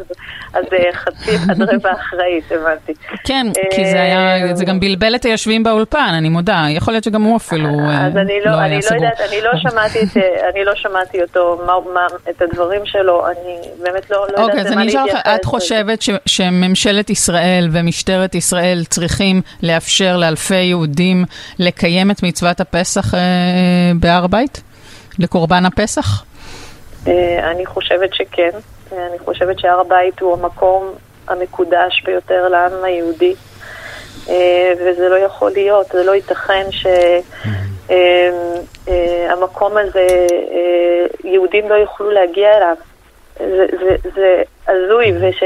אז 0.55 0.65
חצי 0.93 1.31
עד 1.51 1.63
רבע 1.75 1.93
אחראית, 1.93 2.53
הבנתי. 2.53 2.93
כן, 3.25 3.47
כי 3.71 3.91
זה 3.91 4.03
היה, 4.03 4.55
זה 4.55 4.65
גם 4.65 4.81
בלבל 4.81 5.15
את 5.15 5.25
היושבים 5.25 5.63
באולפן, 5.63 6.11
אני 6.19 6.29
מודה, 6.29 6.67
יכול 6.71 6.95
להיות 6.95 7.05
שגם 7.05 7.23
הוא 7.23 7.37
אפילו 7.37 7.69
אז 7.91 8.17
אני 8.17 8.41
לא 8.45 8.51
יודעת, 8.95 9.21
אני 10.55 10.65
לא 10.65 10.75
שמעתי 10.75 11.23
אותו, 11.23 11.61
את 12.31 12.43
הדברים 12.43 12.81
שלו, 12.85 13.27
אני 13.27 13.59
באמת 13.83 14.11
לא 14.11 14.17
יודעת 14.17 14.39
אוקיי, 14.39 14.61
אז 14.61 14.73
אני 14.73 14.89
אשאל 14.89 15.01
אותך, 15.01 15.19
את 15.35 15.45
חושבת 15.45 16.03
שממשלת 16.27 17.11
ישראל 17.11 17.69
ומשטרת 17.73 18.35
ישראל 18.35 18.85
צריכים 18.89 19.43
לאפשר 19.63 20.17
לאלפי 20.17 20.55
יהודים 20.55 21.25
לקיים 21.59 22.11
את 22.11 22.23
מצוות 22.23 22.61
הפסח? 22.61 22.98
פסח 22.99 23.15
אה, 23.15 23.93
בהר 24.01 24.25
הבית? 24.25 24.63
לקורבן 25.19 25.65
הפסח? 25.65 26.25
אה, 27.07 27.51
אני 27.51 27.67
חושבת 27.67 28.15
שכן. 28.15 28.51
אני 28.93 29.19
חושבת 29.19 29.59
שהר 29.59 29.81
הבית 29.81 30.21
הוא 30.21 30.33
המקום 30.33 30.93
המקודש 31.29 32.03
ביותר 32.05 32.49
לעם 32.49 32.73
היהודי. 32.85 33.35
אה, 34.29 34.73
וזה 34.81 35.09
לא 35.09 35.19
יכול 35.19 35.51
להיות, 35.51 35.87
זה 35.93 36.05
לא 36.05 36.15
ייתכן 36.15 36.67
שהמקום 38.87 39.73
הזה, 39.77 40.07
יהודים 41.25 41.69
לא 41.69 41.75
יוכלו 41.75 42.11
להגיע 42.11 42.57
אליו. 42.57 42.77
זה, 43.39 43.67
זה, 43.81 44.11
זה 44.15 44.43
הזוי, 44.69 45.13
וש, 45.21 45.43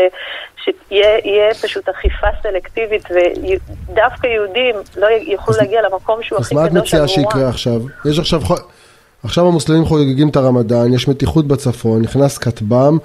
שתהיה 0.57 1.55
פשוט 1.63 1.89
אכיפה 1.89 2.27
סלקטיבית, 2.43 3.09
ודווקא 3.11 4.27
יהודים 4.27 4.75
לא 4.97 5.07
יוכלו 5.07 5.55
להגיע 5.57 5.83
למקום 5.83 6.23
שהוא 6.23 6.39
הכי 6.39 6.55
קדוש 6.55 6.67
עבורם. 6.67 6.67
אז 6.67 6.75
מה 6.75 6.81
את 6.81 6.85
מציעה 6.85 7.09
שיקרה 7.09 7.49
עכשיו? 7.49 7.81
יש 8.05 8.19
עכשיו... 8.19 8.41
עכשיו 9.25 9.47
המוסלמים 9.47 9.85
חוגגים 9.85 10.29
את 10.29 10.37
הרמדאן, 10.37 10.95
יש 10.95 11.09
מתיחות 11.09 11.47
בצפון, 11.47 12.03
נכנס 12.03 12.39
כטב"ם, 12.39 12.99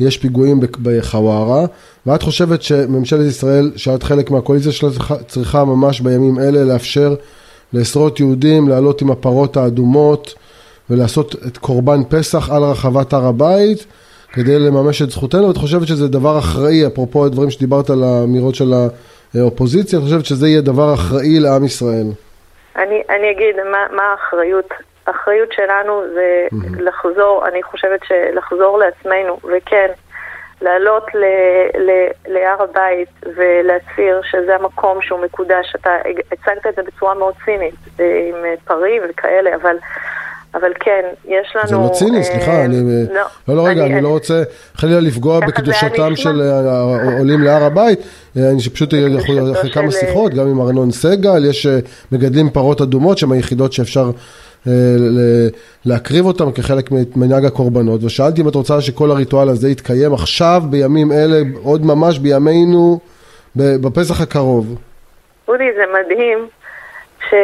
יש 0.00 0.16
פיגועים 0.16 0.60
בחווארה, 0.82 1.66
ואת 2.06 2.22
חושבת 2.22 2.62
שממשלת 2.62 3.26
ישראל, 3.26 3.72
שאת 3.76 4.02
חלק 4.02 4.30
מהקואליציה 4.30 4.72
שלה, 4.72 4.90
צריכה 5.28 5.64
ממש 5.64 6.00
בימים 6.00 6.38
אלה 6.38 6.64
לאפשר 6.64 7.14
לעשרות 7.72 8.20
יהודים 8.20 8.68
לעלות 8.68 9.02
עם 9.02 9.10
הפרות 9.10 9.56
האדומות 9.56 10.34
ולעשות 10.90 11.34
את 11.46 11.58
קורבן 11.58 12.00
פסח 12.08 12.50
על 12.50 12.62
רחבת 12.62 13.12
הר 13.12 13.26
הבית, 13.26 13.86
כדי 14.32 14.58
לממש 14.58 15.02
את 15.02 15.10
זכותנו, 15.10 15.48
ואת 15.48 15.56
חושבת 15.56 15.86
שזה 15.86 16.08
דבר 16.08 16.38
אחראי, 16.38 16.86
אפרופו 16.86 17.26
הדברים 17.26 17.50
שדיברת 17.50 17.90
על 17.90 18.02
האמירות 18.04 18.54
של 18.54 18.72
האופוזיציה, 19.34 19.98
את 19.98 20.04
חושבת 20.04 20.24
שזה 20.24 20.48
יהיה 20.48 20.60
דבר 20.60 20.94
אחראי 20.94 21.40
לעם 21.40 21.64
ישראל? 21.64 22.06
אני, 22.76 23.02
אני 23.10 23.30
אגיד 23.30 23.56
מה, 23.72 23.96
מה 23.96 24.02
האחריות. 24.02 24.68
האחריות 25.06 25.52
שלנו 25.52 26.02
זה 26.14 26.46
mm-hmm. 26.52 26.82
לחזור, 26.82 27.44
אני 27.48 27.62
חושבת 27.62 28.00
שלחזור 28.04 28.78
לעצמנו, 28.78 29.38
וכן, 29.44 29.86
לעלות 30.62 31.14
ל, 31.14 31.24
ל, 31.78 31.90
להר 32.26 32.62
הבית 32.62 33.08
ולהצהיר 33.36 34.20
שזה 34.30 34.54
המקום 34.54 35.02
שהוא 35.02 35.20
מקודש. 35.20 35.74
אתה 35.80 35.96
הצגת 36.32 36.66
את 36.66 36.74
זה 36.74 36.82
בצורה 36.82 37.14
מאוד 37.14 37.34
צינית, 37.44 37.74
אה, 38.00 38.28
עם 38.28 38.36
פרים 38.64 39.02
וכאלה, 39.10 39.54
אבל... 39.54 39.76
אבל 40.54 40.72
כן, 40.80 41.02
יש 41.24 41.56
לנו... 41.56 41.68
זה 41.68 41.76
לא 41.76 41.90
ציני, 41.92 42.24
סליחה, 42.24 42.64
אני... 42.64 42.76
לא, 43.10 43.22
לא, 43.48 43.56
לא 43.56 43.66
רגע, 43.66 43.86
אני 43.86 44.00
לא 44.00 44.08
רוצה 44.08 44.42
חלילה 44.74 45.00
לפגוע 45.00 45.40
בקדושתם 45.40 46.16
של 46.16 46.40
העולים 46.40 47.40
להר 47.40 47.64
הבית, 47.64 47.98
אני 48.36 48.58
פשוט 48.74 48.94
אחרי 49.58 49.72
כמה 49.72 49.90
שיחות, 49.90 50.34
גם 50.34 50.48
עם 50.48 50.60
ארנון 50.60 50.90
סגל, 50.90 51.44
יש 51.44 51.66
מגדלים 52.12 52.50
פרות 52.50 52.80
אדומות, 52.80 53.18
שהן 53.18 53.32
היחידות 53.32 53.72
שאפשר 53.72 54.10
להקריב 55.84 56.26
אותם 56.26 56.52
כחלק 56.52 56.90
ממנהג 57.16 57.44
הקורבנות, 57.44 58.04
ושאלתי 58.04 58.40
אם 58.40 58.48
את 58.48 58.54
רוצה 58.54 58.80
שכל 58.80 59.10
הריטואל 59.10 59.48
הזה 59.48 59.70
יתקיים 59.70 60.14
עכשיו, 60.14 60.62
בימים 60.70 61.12
אלה, 61.12 61.40
עוד 61.62 61.86
ממש 61.86 62.18
בימינו, 62.18 63.00
בפסח 63.56 64.20
הקרוב. 64.20 64.76
אודי, 65.48 65.64
זה 65.76 65.82
מדהים, 65.92 66.38
ש... 67.30 67.34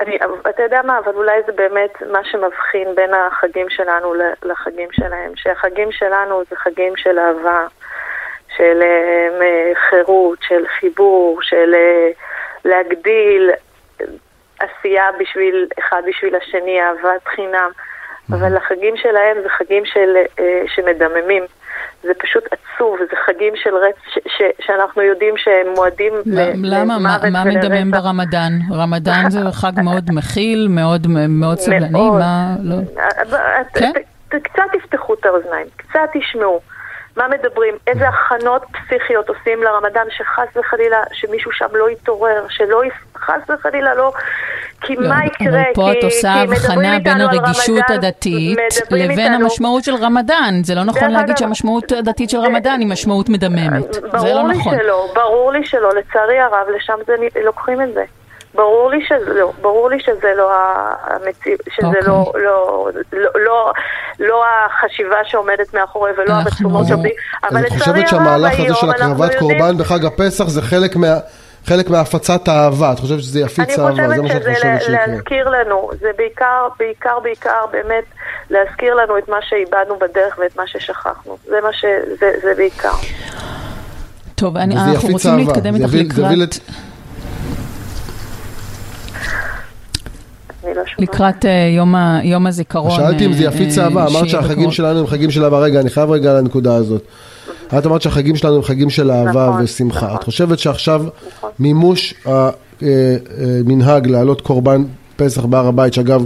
אני, 0.00 0.18
אתה 0.50 0.62
יודע 0.62 0.80
מה, 0.82 0.98
אבל 0.98 1.14
אולי 1.14 1.42
זה 1.46 1.52
באמת 1.52 2.02
מה 2.12 2.24
שמבחין 2.24 2.94
בין 2.94 3.14
החגים 3.14 3.70
שלנו 3.70 4.14
לחגים 4.42 4.88
שלהם, 4.92 5.32
שהחגים 5.36 5.92
שלנו 5.92 6.42
זה 6.50 6.56
חגים 6.56 6.96
של 6.96 7.18
אהבה, 7.18 7.66
של 8.56 8.82
uh, 8.82 9.78
חירות, 9.90 10.38
של 10.42 10.66
חיבור, 10.66 11.42
של 11.42 11.74
uh, 11.74 12.18
להגדיל 12.64 13.50
עשייה 14.60 15.04
בשביל 15.18 15.68
אחד 15.78 16.02
בשביל 16.06 16.36
השני, 16.36 16.80
אהבת 16.82 17.28
חינם, 17.28 17.70
אבל 18.32 18.56
החגים 18.56 18.96
שלהם 18.96 19.42
זה 19.42 19.48
חגים 19.48 19.84
של, 19.84 20.16
uh, 20.36 20.42
שמדממים. 20.66 21.44
זה 22.02 22.12
פשוט 22.18 22.44
עצוב, 22.44 22.98
זה 23.10 23.16
חגים 23.26 23.52
של 23.56 23.74
רצ... 23.74 23.94
ש... 24.14 24.18
ש... 24.26 24.42
שאנחנו 24.66 25.02
יודעים 25.02 25.34
שהם 25.36 25.74
מועדים 25.74 26.12
למה? 26.64 26.98
מה, 26.98 27.18
מה 27.30 27.44
מדמם 27.44 27.90
ברמדאן? 27.90 28.52
רמדאן 28.72 29.30
זה 29.30 29.40
חג 29.52 29.72
מאוד 29.84 30.04
מכיל, 30.12 30.68
מאוד, 30.70 31.06
מאוד 31.28 31.58
סבלני, 31.58 32.10
מה... 32.10 32.54
לא... 32.62 32.76
כן? 33.74 33.92
קצת 34.28 34.62
תפתחו 34.72 35.14
את 35.14 35.26
האוזניים, 35.26 35.66
קצת 35.76 36.00
תשמעו. 36.12 36.60
מה 37.16 37.28
מדברים, 37.28 37.74
איזה 37.86 38.08
הכנות 38.08 38.62
פסיכיות 38.62 39.28
עושים 39.28 39.62
לרמדאן, 39.62 40.06
שחס 40.10 40.56
וחלילה, 40.56 41.02
שמישהו 41.12 41.52
שם 41.52 41.66
לא 41.72 41.90
יתעורר, 41.90 42.46
שלא, 42.48 42.82
חס 43.16 43.40
וחלילה 43.48 43.94
לא, 43.94 44.12
כי 44.80 44.96
לא, 44.96 45.08
מה 45.08 45.26
יקרה? 45.26 45.48
אבל 45.48 45.74
פה 45.74 45.92
את 45.92 46.04
עושה 46.04 46.32
הבחנה 46.32 46.98
בין 46.98 47.20
הרגישות 47.20 47.84
הדתית 47.88 48.58
לבין 48.90 49.10
איתנו, 49.10 49.34
המשמעות 49.34 49.84
של 49.84 49.94
רמדאן. 49.94 50.54
זה 50.64 50.74
לא 50.74 50.84
נכון 50.84 51.10
להגיד 51.10 51.36
שהמשמעות 51.36 51.92
הדתית 51.92 52.30
של 52.30 52.38
רמדאן 52.38 52.80
היא 52.80 52.88
משמעות 52.88 53.28
מדממת. 53.28 53.94
זה 53.94 54.34
לא 54.34 54.42
נכון. 54.42 54.76
ברור 54.76 54.82
לי 54.82 54.82
שלא, 54.82 55.12
ברור 55.14 55.52
לי 55.52 55.64
שלא, 55.64 55.90
לצערי 55.94 56.38
הרב, 56.38 56.66
לשם 56.76 56.98
זה, 57.06 57.14
לוקחים 57.44 57.82
את 57.82 57.94
זה. 57.94 58.04
ברור 58.54 58.90
לי 58.90 59.04
שזה 59.08 59.34
לא, 59.34 59.52
ברור 59.60 59.90
לי 59.90 60.00
שזה 60.00 60.32
לא 60.36 60.50
המציאות, 61.02 61.60
שזה 61.70 61.86
okay. 61.86 62.06
לא, 62.06 62.12
אוקיי. 62.12 62.42
לא, 62.42 62.88
לא, 63.12 63.30
לא, 63.34 63.72
לא 64.18 64.44
החשיבה 64.46 65.16
שעומדת 65.24 65.74
מאחורי 65.74 66.10
ולא 66.16 66.32
הרצומות 66.32 66.86
שעומדים, 66.86 67.12
אבל 67.50 67.60
לצערי 67.60 67.80
הרב 67.82 67.94
היום, 67.94 67.96
אני 67.96 68.04
חושבת 68.04 68.08
שהמהלך 68.08 68.60
הזה 68.60 68.74
של 68.74 68.90
הקרבת 68.90 69.34
קורבן 69.38 69.78
בחג 69.78 70.04
הפסח 70.04 70.44
זה 70.48 70.62
חלק 70.62 70.96
מה... 70.96 71.18
חלק 71.66 71.90
מהפצת 71.90 72.48
האהבה, 72.48 72.92
את 72.92 72.98
חושבת 72.98 73.20
שזה 73.20 73.40
יפיץ 73.40 73.78
אהבה, 73.78 73.94
זה 73.94 74.22
מה 74.22 74.28
שאת 74.28 74.42
חושבת 74.42 74.56
שיקרה. 74.56 74.70
אני 74.70 74.78
חושבת 74.78 74.82
שזה 74.82 74.92
להזכיר 74.92 75.48
לנו, 75.48 75.90
זה 76.00 76.10
בעיקר, 76.16 76.68
בעיקר, 76.78 77.18
בעיקר 77.22 77.64
באמת 77.72 78.04
להזכיר 78.50 78.94
לנו 78.94 79.18
את 79.18 79.28
מה 79.28 79.36
שאיבדנו 79.42 79.98
בדרך 79.98 80.38
ואת 80.38 80.56
מה 80.56 80.66
ששכחנו, 80.66 81.36
זה 81.46 81.56
מה 81.62 81.72
ש... 81.72 81.84
זה, 82.20 82.32
זה 82.42 82.54
בעיקר. 82.56 82.92
טוב, 84.34 84.56
אני, 84.56 84.74
אנחנו 84.76 85.08
רוצים 85.08 85.38
להתקדם 85.38 85.74
איתך 85.74 85.94
לקראת... 85.94 86.54
לא 90.64 90.82
לקראת 90.98 91.44
אה, 91.44 91.50
יום, 91.76 91.94
יום 92.22 92.46
הזיכרון. 92.46 92.90
שאלתי 92.90 93.26
אם 93.26 93.32
זה 93.32 93.44
יפיץ 93.44 93.78
אה, 93.78 93.84
אהבה, 93.84 94.06
אמרת 94.06 94.28
שהחגים 94.28 94.70
שלנו 94.70 95.00
הם 95.00 95.06
חגים 95.06 95.30
של 95.30 95.44
אהבה. 95.44 95.58
רגע, 95.58 95.80
אני 95.80 95.90
חייב 95.90 96.10
רגע 96.10 96.32
לנקודה 96.32 96.74
הזאת. 96.74 97.02
את 97.78 97.86
אמרת 97.86 98.02
שהחגים 98.02 98.36
שלנו 98.36 98.56
הם 98.56 98.62
חגים 98.62 98.90
של 98.90 99.10
אהבה 99.10 99.48
נכון, 99.48 99.64
ושמחה. 99.64 100.06
נכון. 100.06 100.16
את 100.16 100.24
חושבת 100.24 100.58
שעכשיו 100.58 101.02
נכון. 101.28 101.50
מימוש 101.58 102.14
המנהג 102.26 104.06
אה, 104.06 104.12
להעלות 104.12 104.40
קורבן 104.40 104.84
פסח 105.16 105.44
בהר 105.44 105.66
הבית, 105.66 105.94
שאגב, 105.94 106.24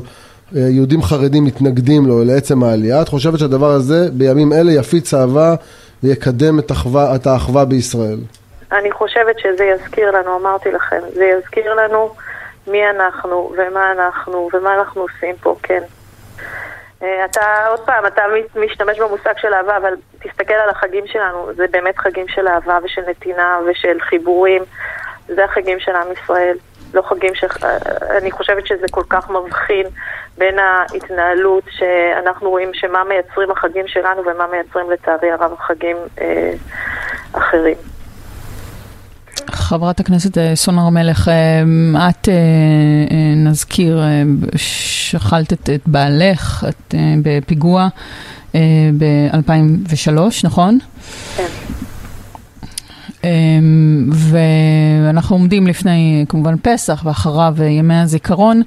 יהודים 0.53 1.03
חרדים 1.03 1.45
מתנגדים 1.45 2.07
לו 2.07 2.25
לעצם 2.25 2.63
העלייה, 2.63 3.03
את 3.03 3.09
חושבת 3.09 3.39
שהדבר 3.39 3.71
הזה 3.71 4.09
בימים 4.13 4.53
אלה 4.53 4.73
יפיץ 4.73 5.15
אהבה 5.15 5.55
ויקדם 6.03 6.59
את, 6.59 6.73
אחווה, 6.73 7.15
את 7.15 7.27
האחווה 7.27 7.65
בישראל? 7.65 8.19
אני 8.73 8.93
חושבת 8.93 9.39
שזה 9.39 9.65
יזכיר 9.65 10.11
לנו, 10.11 10.39
אמרתי 10.41 10.69
לכם, 10.71 11.01
זה 11.15 11.25
יזכיר 11.25 11.75
לנו 11.75 12.09
מי 12.67 12.91
אנחנו 12.91 13.53
ומה 13.57 13.93
אנחנו 13.93 14.49
ומה 14.53 14.75
אנחנו 14.75 15.03
עושים 15.03 15.37
פה, 15.37 15.57
כן. 15.63 15.83
אה, 17.03 17.25
אתה, 17.25 17.67
עוד 17.69 17.81
פעם, 17.81 18.07
אתה 18.07 18.23
משתמש 18.57 18.99
במושג 18.99 19.33
של 19.39 19.55
אהבה, 19.55 19.77
אבל 19.77 19.95
תסתכל 20.19 20.55
על 20.55 20.71
החגים 20.71 21.07
שלנו, 21.07 21.53
זה 21.57 21.67
באמת 21.71 21.99
חגים 21.99 22.29
של 22.29 22.49
אהבה 22.49 22.79
ושל 22.85 23.03
נתינה 23.09 23.59
ושל 23.67 24.01
חיבורים. 24.01 24.63
זה 25.29 25.45
החגים 25.45 25.81
של 25.81 25.97
עם 25.97 26.13
ישראל. 26.13 26.57
לא 26.95 27.03
חגים 27.03 27.35
ש... 27.35 27.45
אני 28.11 28.31
חושבת 28.31 28.67
שזה 28.67 28.87
כל 28.91 29.03
כך 29.09 29.31
מבחין 29.31 29.87
בין 30.39 30.59
ההתנהלות 30.59 31.65
שאנחנו 31.71 32.51
רואים 32.51 32.75
שמה 32.75 33.05
מייצרים 33.05 33.51
החגים 33.51 33.89
שלנו 33.89 34.23
ומה 34.27 34.47
מייצרים 34.47 34.91
לצערי 34.91 35.31
הרב 35.31 35.53
החגים 35.53 35.97
אה, 36.21 36.53
אחרים. 37.33 37.77
חברת 39.55 40.01
הכנסת 40.01 40.39
אה, 40.39 40.57
סון 40.57 40.79
הר 40.79 40.89
מלך, 40.89 41.29
אה, 41.29 41.63
את, 42.09 42.29
אה, 42.29 42.35
נזכיר, 43.37 44.03
שכלת 44.57 45.53
את, 45.53 45.71
את 45.75 45.81
בעלך 45.87 46.67
את, 46.69 46.95
בפיגוע 47.23 47.89
ב-2003, 48.99 50.19
נכון? 50.45 50.79
כן. 51.37 51.64
אמ, 53.25 54.11
ואנחנו 54.11 55.37
עומדים 55.37 55.67
לפני 55.67 56.25
כמובן 56.29 56.55
פסח 56.63 57.03
ואחריו 57.05 57.55
ימי 57.63 57.95
הזיכרון, 57.95 58.63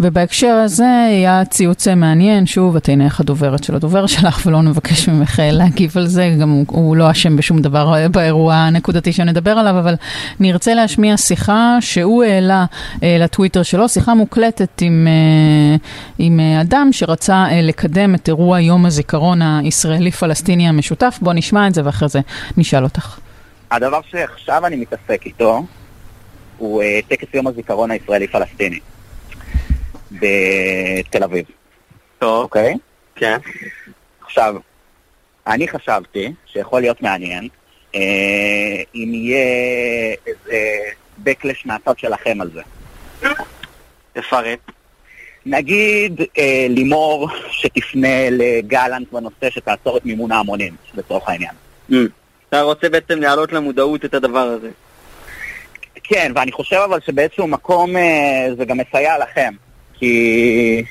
ובהקשר 0.00 0.52
הזה 0.64 1.06
היה 1.08 1.44
ציוץ 1.44 1.88
מעניין, 1.88 2.46
שוב, 2.46 2.76
את 2.76 2.88
אינך 2.88 3.20
הדוברת 3.20 3.64
של 3.64 3.74
הדובר 3.74 4.06
שלך 4.06 4.46
ולא 4.46 4.62
נבקש 4.62 5.08
ממך 5.08 5.40
להגיב 5.42 5.92
על 5.96 6.06
זה, 6.06 6.36
גם 6.40 6.64
הוא, 6.66 6.96
לא 6.96 7.10
אשם 7.10 7.36
בשום 7.36 7.62
דבר 7.62 8.08
באירוע 8.10 8.54
הנקודתי 8.54 9.12
שנדבר 9.12 9.50
עליו, 9.50 9.78
אבל 9.78 9.94
נרצה 10.40 10.74
להשמיע 10.74 11.16
שיחה 11.16 11.78
שהוא 11.80 12.24
העלה 12.24 12.64
אה, 13.02 13.16
לטוויטר 13.20 13.62
שלו, 13.62 13.88
שיחה 13.88 14.14
מוקלטת 14.14 14.80
עם, 14.80 15.06
אה, 15.08 15.76
עם 16.18 16.40
אדם 16.60 16.88
שרצה 16.92 17.46
אה, 17.50 17.62
לקדם 17.62 18.14
את 18.14 18.28
אירוע 18.28 18.60
יום 18.60 18.86
הזיכרון 18.86 19.42
הישראלי-פלסטיני 19.42 20.68
המשותף. 20.68 21.18
בוא 21.22 21.32
נשמע 21.32 21.66
את 21.66 21.74
זה 21.74 21.82
ואחרי 21.84 22.08
זה 22.08 22.20
נשאל 22.56 22.84
אותך. 22.84 23.25
הדבר 23.70 24.00
שעכשיו 24.02 24.66
אני 24.66 24.76
מתעסק 24.76 25.26
איתו 25.26 25.62
הוא 26.58 26.82
uh, 26.82 27.08
טקס 27.08 27.34
יום 27.34 27.46
הזיכרון 27.46 27.90
הישראלי-פלסטיני 27.90 28.80
בתל 30.12 31.24
אביב. 31.24 31.44
טוב. 32.18 32.42
אוקיי? 32.42 32.74
כן. 33.14 33.38
עכשיו, 34.20 34.54
אני 35.46 35.68
חשבתי 35.68 36.32
שיכול 36.46 36.80
להיות 36.80 37.02
מעניין 37.02 37.48
uh, 37.92 37.96
אם 38.94 39.10
יהיה 39.14 40.14
איזה 40.26 40.78
backlash 41.24 41.62
מהצד 41.64 41.98
שלכם 41.98 42.40
על 42.40 42.50
זה. 42.50 42.62
תפרט. 44.12 44.58
נגיד 45.46 46.20
אה, 46.38 46.66
לימור 46.68 47.28
שתפנה 47.50 48.30
לגלנט 48.30 49.12
בנושא 49.12 49.50
שתעצור 49.50 49.96
את 49.96 50.04
מימון 50.04 50.32
ההמונים, 50.32 50.76
לצורך 50.94 51.28
העניין. 51.28 51.54
Mm. 51.90 51.94
אתה 52.48 52.62
רוצה 52.62 52.88
בעצם 52.88 53.20
להעלות 53.20 53.52
למודעות 53.52 54.04
את 54.04 54.14
הדבר 54.14 54.38
הזה. 54.38 54.70
כן, 56.04 56.32
ואני 56.34 56.52
חושב 56.52 56.76
אבל 56.76 57.00
שבאיזשהו 57.00 57.46
מקום 57.46 57.96
אה, 57.96 58.48
זה 58.58 58.64
גם 58.64 58.78
מסייע 58.78 59.18
לכם. 59.18 59.52
כי 59.94 60.84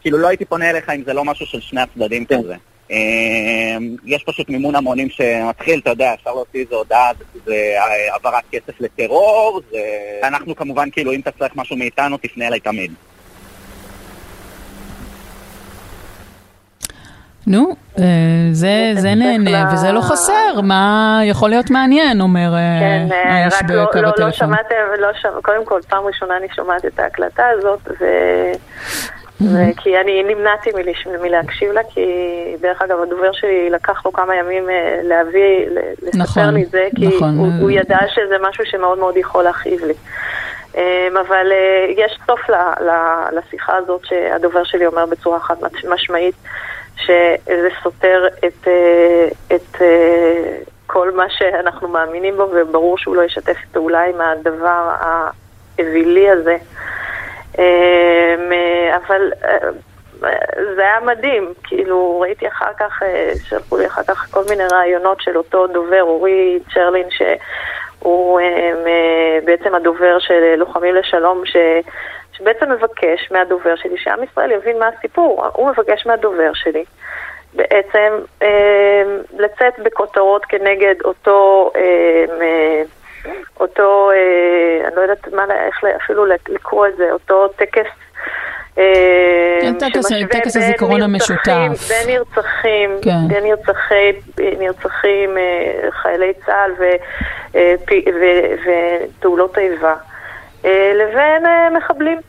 כאילו 0.00 0.18
לא 0.18 0.28
הייתי 0.28 0.44
פונה 0.44 0.70
אליך 0.70 0.90
אם 0.90 1.02
זה 1.06 1.12
לא 1.12 1.24
משהו 1.24 1.46
של 1.46 1.60
שני 1.60 1.80
הצדדים 1.80 2.24
כן. 2.24 2.38
כזה. 2.38 2.54
אה, 2.90 3.76
יש 4.04 4.24
פשוט 4.24 4.48
מימון 4.48 4.76
המונים 4.76 5.10
שמתחיל, 5.10 5.78
אתה 5.78 5.90
יודע, 5.90 6.14
אפשר 6.14 6.30
להוציא 6.30 6.60
איזה 6.60 6.74
הודעה, 6.74 7.10
זה 7.44 7.76
העברת 8.12 8.44
כסף 8.52 8.80
לטרור, 8.80 9.60
זה... 9.70 9.78
אנחנו 10.22 10.56
כמובן, 10.56 10.90
כאילו, 10.90 11.12
אם 11.12 11.20
אתה 11.20 11.30
צריך 11.30 11.56
משהו 11.56 11.76
מאיתנו, 11.76 12.16
תפנה 12.16 12.46
אליי 12.46 12.60
תמיד. 12.60 12.92
נו, 17.46 17.76
אה, 17.98 18.04
זה, 18.52 18.92
זה 18.94 19.14
נהנה 19.14 19.70
וזה 19.72 19.92
לא 19.92 20.00
חסר, 20.00 20.60
מה 20.62 21.20
יכול 21.24 21.50
להיות 21.50 21.70
מעניין, 21.70 22.20
אומר 22.20 22.54
אה, 22.54 22.78
כן, 22.80 23.08
אה, 23.12 23.42
האיש 23.42 23.54
בקו 23.62 23.98
הטלפון. 23.98 24.02
לא, 24.02 24.26
לא 24.26 24.32
שמעתם, 24.32 24.74
לא 24.98 25.08
שמע, 25.20 25.30
קודם 25.42 25.64
כל, 25.64 25.80
פעם 25.88 26.04
ראשונה 26.04 26.36
אני 26.36 26.46
שומעת 26.56 26.84
את 26.84 26.98
ההקלטה 26.98 27.44
הזאת, 27.48 27.80
ו... 28.00 28.04
כי 29.76 30.00
אני 30.00 30.22
נמנעתי 30.22 30.70
מלהקשיב 31.22 31.72
לה, 31.72 31.80
כי 31.90 32.00
דרך 32.60 32.82
אגב 32.82 33.02
הדובר 33.02 33.32
שלי 33.32 33.70
לקח 33.70 34.06
לו 34.06 34.12
כמה 34.12 34.36
ימים 34.36 34.64
להביא, 35.02 35.66
לספר 36.02 36.18
נכון, 36.18 36.54
לי 36.54 36.62
את 36.62 36.70
זה, 36.70 36.88
כי 36.96 37.06
נכון. 37.06 37.38
הוא, 37.38 37.48
הוא 37.60 37.70
ידע 37.70 37.98
שזה 38.14 38.36
משהו 38.48 38.64
שמאוד 38.66 38.98
מאוד 38.98 39.16
יכול 39.16 39.44
להכאיב 39.44 39.80
לי. 39.84 39.94
אבל 41.20 41.46
יש 41.96 42.18
סוף 42.26 42.40
לשיחה 43.32 43.76
הזאת 43.76 44.00
שהדובר 44.04 44.64
שלי 44.64 44.86
אומר 44.86 45.06
בצורה 45.06 45.40
חד 45.40 45.56
משמעית. 45.88 46.34
שזה 46.96 47.68
סותר 47.82 48.26
את, 48.46 48.68
אה, 48.68 49.28
את 49.56 49.82
אה, 49.82 50.56
כל 50.86 51.10
מה 51.10 51.30
שאנחנו 51.30 51.88
מאמינים 51.88 52.36
בו, 52.36 52.48
וברור 52.52 52.98
שהוא 52.98 53.16
לא 53.16 53.22
ישתף 53.22 53.56
פעולה 53.72 54.04
עם 54.04 54.20
הדבר 54.20 54.90
האווילי 54.98 56.30
הזה. 56.30 56.56
אה, 57.58 58.96
אבל 58.96 59.32
זה 60.76 60.82
היה 60.82 61.00
מדהים, 61.00 61.52
כאילו 61.62 62.20
ראיתי 62.20 62.48
אחר 62.48 62.72
כך, 62.78 63.02
שלחו 63.44 63.78
לי 63.78 63.86
אחר 63.86 64.02
כך 64.02 64.30
כל 64.30 64.42
מיני 64.48 64.64
רעיונות 64.72 65.20
של 65.20 65.36
אותו 65.36 65.66
דובר, 65.66 66.02
אורי 66.02 66.58
צ'רלין, 66.74 67.08
שהוא 67.10 68.40
בעצם 69.44 69.74
הדובר 69.74 70.18
של 70.18 70.54
לוחמים 70.56 70.94
לשלום, 70.94 71.42
ש... 71.46 71.56
שבעצם 72.38 72.72
מבקש 72.72 73.30
מהדובר 73.30 73.76
שלי, 73.76 73.98
שעם 73.98 74.22
ישראל 74.22 74.50
יבין 74.50 74.78
מה 74.78 74.88
הסיפור. 74.98 75.46
הוא 75.52 75.70
מבקש 75.70 76.06
מהדובר 76.06 76.50
שלי 76.54 76.84
בעצם 77.54 78.12
אה, 78.42 79.02
לצאת 79.38 79.78
בכותרות 79.78 80.44
כנגד 80.44 80.94
אותו, 81.04 81.70
אה, 81.76 82.24
אה, 82.42 82.82
אותו, 83.60 84.10
אה, 84.10 84.88
אני 84.88 84.96
לא 84.96 85.00
יודעת 85.00 85.28
מה, 85.32 85.44
איך 85.66 85.84
אפילו 86.04 86.26
לקרוא 86.48 86.86
את 86.86 86.96
זה, 86.96 87.12
אותו 87.12 87.48
טקס 87.48 87.86
אה, 88.78 89.58
כן, 89.62 89.78
טקס 90.28 90.56
הזיכרון 90.56 91.02
המשותף. 91.02 91.88
בין 91.88 92.06
נרצחים, 92.06 92.90
כן. 93.02 93.28
בין 93.28 93.44
נרצחי, 93.44 94.12
נרצחים 94.58 95.38
אה, 95.38 95.90
חיילי 95.90 96.32
צה"ל 96.46 96.72
ופעולות 99.18 99.58
איבה. 99.58 99.94
אה, 100.64 100.92
לבין 100.94 101.46
אה, 101.46 101.70
מחבלים. 101.70 102.20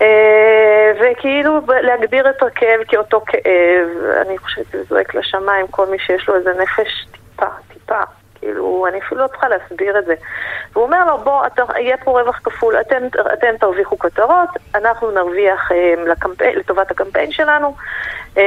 אה, 0.00 0.92
וכאילו 1.00 1.60
להגדיר 1.82 2.30
את 2.30 2.42
הכאב 2.42 2.80
כאותו 2.88 3.20
כאב, 3.26 3.88
אני 4.20 4.38
חושבת 4.38 4.66
שזה 4.72 4.84
זועק 4.84 5.14
לשמיים, 5.14 5.66
כל 5.66 5.86
מי 5.86 5.98
שיש 5.98 6.28
לו 6.28 6.34
איזה 6.34 6.52
נפש 6.52 7.06
טיפה, 7.12 7.46
טיפה, 7.72 8.00
כאילו, 8.34 8.86
אני 8.88 8.98
אפילו 8.98 9.20
לא 9.20 9.26
צריכה 9.26 9.48
להסביר 9.48 9.98
את 9.98 10.04
זה. 10.04 10.14
והוא 10.72 10.84
אומר 10.84 11.04
לו, 11.04 11.18
בוא, 11.18 11.46
אתה, 11.46 11.62
יהיה 11.76 11.96
פה 11.96 12.20
רווח 12.20 12.40
כפול, 12.44 12.80
אתם, 12.80 13.06
אתם 13.32 13.56
תרוויחו 13.60 13.98
כותרות, 13.98 14.48
אנחנו 14.74 15.10
נרוויח 15.10 15.70
לקמפיין, 16.06 16.58
לטובת 16.58 16.90
הקמפיין 16.90 17.32
שלנו, 17.32 17.74
ו, 18.36 18.40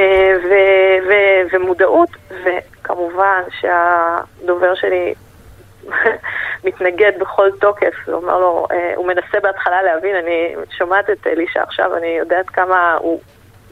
ו, 1.08 1.12
ומודעות, 1.52 2.08
וכמובן 2.44 3.42
שהדובר 3.60 4.74
שלי 4.74 5.14
מתנגד 6.64 7.12
בכל 7.20 7.50
תוקף, 7.60 7.94
הוא 8.06 8.14
אומר 8.14 8.38
לו, 8.38 8.66
אה, 8.70 8.92
הוא 8.96 9.06
מנסה 9.06 9.40
בהתחלה 9.42 9.82
להבין, 9.82 10.16
אני 10.16 10.54
שומעת 10.78 11.10
את 11.10 11.26
אלישע 11.26 11.62
עכשיו, 11.62 11.96
אני 11.96 12.16
יודעת 12.18 12.50
כמה 12.50 12.96
הוא 13.00 13.20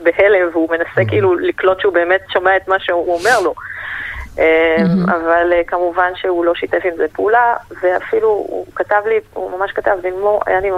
בהלם, 0.02 0.48
והוא 0.52 0.70
מנסה 0.70 1.10
כאילו 1.10 1.34
לקלוט 1.34 1.80
שהוא 1.80 1.92
באמת 1.92 2.20
שומע 2.28 2.56
את 2.56 2.68
מה 2.68 2.78
שהוא 2.78 3.14
אומר 3.14 3.40
לו. 3.40 3.54
Mm-hmm. 4.36 5.10
אבל 5.10 5.52
אה, 5.52 5.64
כמובן 5.66 6.12
שהוא 6.14 6.44
לא 6.44 6.54
שיתף 6.54 6.80
עם 6.84 6.96
זה 6.96 7.06
פעולה, 7.12 7.54
ואפילו 7.82 8.28
הוא 8.28 8.66
כתב 8.74 9.02
לי, 9.06 9.20
הוא 9.32 9.58
ממש 9.58 9.72
כתב 9.72 9.96
לי, 10.02 10.10
לימור, 10.10 10.42
אני, 10.46 10.70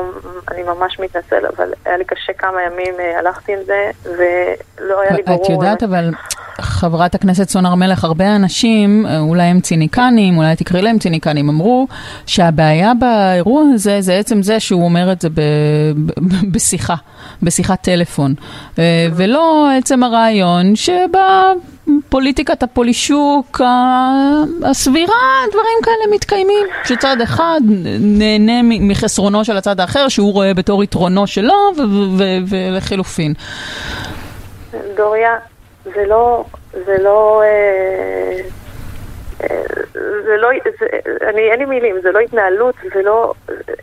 אני 0.51 0.63
ממש 0.63 1.01
מתנצל, 1.01 1.47
אבל 1.47 1.73
היה 1.85 1.97
לי 1.97 2.05
קשה 2.05 2.33
כמה 2.33 2.63
ימים, 2.63 3.01
אה, 3.01 3.19
הלכתי 3.19 3.53
עם 3.53 3.59
זה, 3.63 3.91
ולא 4.05 5.01
היה 5.01 5.13
לי 5.13 5.23
ברור. 5.23 5.45
את 5.45 5.51
יודעת, 5.51 5.83
אבל 5.83 6.11
חברת 6.61 7.15
הכנסת 7.15 7.49
סון 7.49 7.67
הר 7.67 7.75
מלך, 7.75 8.05
הרבה 8.05 8.37
אנשים, 8.37 9.07
אולי 9.19 9.43
הם 9.43 9.61
ציניקנים, 9.61 10.39
אולי 10.39 10.57
תקראי 10.57 10.83
להם 10.83 10.99
ציניקנים, 10.99 11.49
אמרו 11.49 11.87
שהבעיה 12.27 12.93
באירוע 12.95 13.63
הזה 13.75 14.01
זה 14.01 14.15
עצם 14.15 14.43
זה 14.43 14.61
שהוא 14.61 14.85
אומר 14.85 15.13
את 15.13 15.21
זה 15.21 15.29
ב, 15.31 15.41
ב, 15.97 16.53
בשיחה, 16.53 16.95
בשיחת 17.43 17.83
טלפון, 17.83 18.35
ולא 19.15 19.69
עצם 19.79 20.03
הרעיון 20.03 20.77
שבה... 20.77 21.53
פוליטיקת 22.09 22.63
הפולישוק 22.63 23.61
הסבירה, 24.65 25.15
דברים 25.49 25.79
כאלה 25.83 26.15
מתקיימים. 26.15 26.67
שצד 26.85 27.21
אחד 27.21 27.61
נהנה 28.01 28.61
מחסרונו 28.63 29.45
של 29.45 29.57
הצד 29.57 29.81
האחר, 29.81 30.09
שהוא 30.09 30.33
רואה 30.33 30.55
בתור 30.55 30.85
יתרונו 30.85 31.27
שלו, 31.27 31.55
ולחילופין. 32.47 33.35
דוריה, 34.97 35.31
זה 35.85 36.07
לא, 36.07 36.45
זה 36.73 36.97
לא, 37.03 37.43
אה, 37.43 38.37
אה, 39.43 39.63
זה 40.25 40.37
לא, 40.37 40.49
זה, 40.81 40.87
אני, 41.29 41.51
אין 41.51 41.59
לי 41.59 41.65
מילים, 41.65 42.01
זה 42.03 42.13
לא 42.13 42.19
התנהלות, 42.19 42.75
זה 42.95 43.03
לא, 43.03 43.33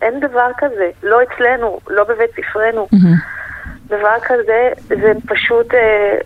אין 0.02 0.20
דבר 0.20 0.48
כזה, 0.58 0.90
לא 1.04 1.20
אצלנו, 1.24 1.80
לא 1.88 2.04
בבית 2.04 2.32
ספרנו. 2.32 2.88
דבר 3.88 4.16
כזה, 4.24 4.70
זה 4.88 5.12
פשוט... 5.28 5.74
אה, 5.74 6.18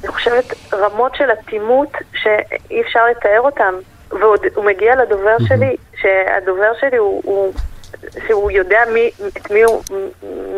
אני 0.00 0.08
חושבת, 0.08 0.44
רמות 0.72 1.14
של 1.14 1.30
אטימות 1.32 1.92
שאי 2.14 2.80
אפשר 2.80 3.06
לתאר 3.06 3.40
אותן. 3.40 3.74
ועוד 4.10 4.40
הוא 4.54 4.64
מגיע 4.64 4.96
לדובר 4.96 5.36
שלי, 5.48 5.76
שהדובר 6.00 6.72
שלי 6.80 6.96
הוא, 6.96 7.22
הוא 7.24 7.52
שהוא 8.26 8.50
יודע 8.50 8.80
מי, 8.92 9.10
את 9.28 9.50
מי 9.50 9.62
הוא, 9.62 9.82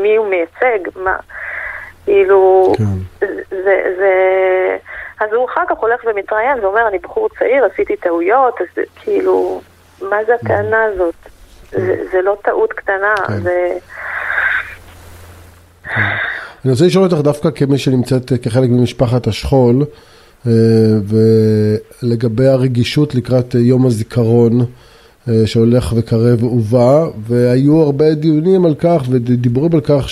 מי 0.03 0.16
הוא 0.16 0.27
מייצג, 0.27 0.88
מה, 0.97 1.16
כאילו, 2.04 2.72
כן. 2.78 2.84
זה, 3.50 3.82
זה, 3.98 4.12
אז 5.20 5.32
הוא 5.32 5.46
אחר 5.52 5.62
כך 5.68 5.76
הולך 5.78 6.00
ומתראיין 6.04 6.64
ואומר, 6.64 6.88
אני 6.88 6.98
בחור 6.98 7.28
צעיר, 7.38 7.64
עשיתי 7.64 7.96
טעויות, 7.96 8.54
אז 8.60 8.84
כאילו, 8.96 9.60
מה 10.02 10.16
זה 10.26 10.34
הטענה 10.34 10.84
הזאת? 10.84 11.14
זה, 11.70 11.96
זה 12.12 12.22
לא 12.22 12.36
טעות 12.44 12.72
קטנה, 12.72 13.14
כן. 13.26 13.40
זה... 13.42 13.78
אני 16.64 16.72
רוצה 16.72 16.84
לשאול 16.84 17.04
אותך 17.04 17.16
דווקא 17.16 17.50
כמי 17.50 17.78
שנמצאת 17.78 18.32
כחלק 18.42 18.70
ממשפחת 18.70 19.26
השכול, 19.26 19.84
אה, 20.46 20.52
ולגבי 22.02 22.46
הרגישות 22.46 23.14
לקראת 23.14 23.54
יום 23.54 23.86
הזיכרון 23.86 24.60
אה, 25.28 25.42
שהולך 25.46 25.92
וקרב 25.96 26.42
ובא, 26.42 27.06
והיו 27.26 27.80
הרבה 27.80 28.14
דיונים 28.14 28.66
על 28.66 28.74
כך 28.74 29.02
ודיבורים 29.10 29.74
על 29.74 29.80
כך 29.80 30.08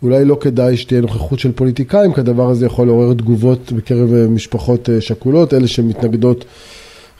שאולי 0.00 0.24
לא 0.24 0.36
כדאי 0.40 0.76
שתהיה 0.76 1.00
נוכחות 1.00 1.38
של 1.38 1.52
פוליטיקאים, 1.52 2.12
כי 2.12 2.20
הדבר 2.20 2.50
הזה 2.50 2.66
יכול 2.66 2.86
לעורר 2.86 3.14
תגובות 3.14 3.72
בקרב 3.72 4.08
משפחות 4.28 4.88
שכולות, 5.00 5.54
אלה 5.54 5.68
שמתנגדות 5.68 6.44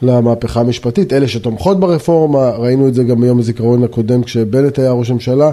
למהפכה 0.03 0.61
המשפטית, 0.61 1.13
אלה 1.13 1.29
שתומכות 1.29 1.81
ברפורמה, 1.81 2.51
ראינו 2.51 2.89
את 2.89 2.95
זה 2.95 3.05
גם 3.05 3.21
ביום 3.21 3.39
הזיכרון 3.39 3.85
הקודם 3.85 4.23
כשבנט 4.23 4.79
היה 4.79 4.91
ראש 4.91 5.11
הממשלה. 5.11 5.51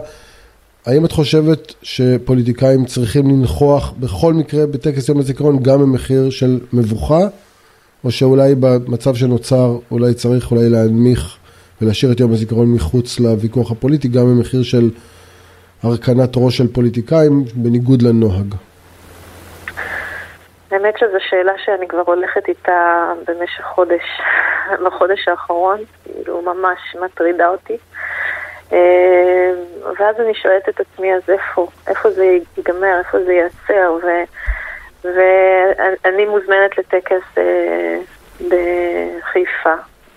האם 0.85 1.05
את 1.05 1.11
חושבת 1.11 1.73
שפוליטיקאים 1.81 2.85
צריכים 2.85 3.29
לנכוח 3.29 3.93
בכל 3.99 4.33
מקרה 4.33 4.65
בטקס 4.65 5.09
יום 5.09 5.19
הזיכרון 5.19 5.63
גם 5.63 5.81
במחיר 5.81 6.29
של 6.29 6.59
מבוכה? 6.73 7.27
או 8.03 8.11
שאולי 8.11 8.55
במצב 8.59 9.15
שנוצר 9.15 9.77
אולי 9.91 10.13
צריך 10.13 10.51
אולי 10.51 10.69
להנמיך 10.69 11.35
ולהשאיר 11.81 12.11
את 12.11 12.19
יום 12.19 12.33
הזיכרון 12.33 12.71
מחוץ 12.71 13.19
לוויכוח 13.19 13.71
הפוליטי 13.71 14.07
גם 14.07 14.25
במחיר 14.25 14.63
של 14.63 14.89
הרכנת 15.83 16.29
ראש 16.35 16.57
של 16.57 16.73
פוליטיקאים 16.73 17.43
בניגוד 17.55 18.01
לנוהג? 18.01 18.55
האמת 20.71 20.97
שזו 20.97 21.17
שאלה 21.29 21.53
שאני 21.65 21.87
כבר 21.87 22.03
הולכת 22.05 22.47
איתה 22.47 23.11
במשך 23.27 23.63
חודש, 23.63 24.03
בחודש 24.85 25.27
האחרון, 25.27 25.79
כאילו 26.03 26.41
ממש 26.41 26.79
מטרידה 27.01 27.47
אותי. 27.47 27.77
אה, 28.73 29.51
ואז 29.99 30.15
אני 30.19 30.33
שואלת 30.33 30.69
את 30.69 30.79
עצמי, 30.79 31.13
אז 31.13 31.21
איפה? 31.29 31.67
איפה 31.87 32.11
זה 32.11 32.37
ייגמר? 32.57 32.99
איפה 32.99 33.17
זה 33.23 33.33
ייעצר? 33.33 33.97
ואני 35.03 36.25
מוזמנת 36.25 36.77
לטקס 36.77 37.37
אה, 37.37 37.97
בחיפה, 38.39 39.73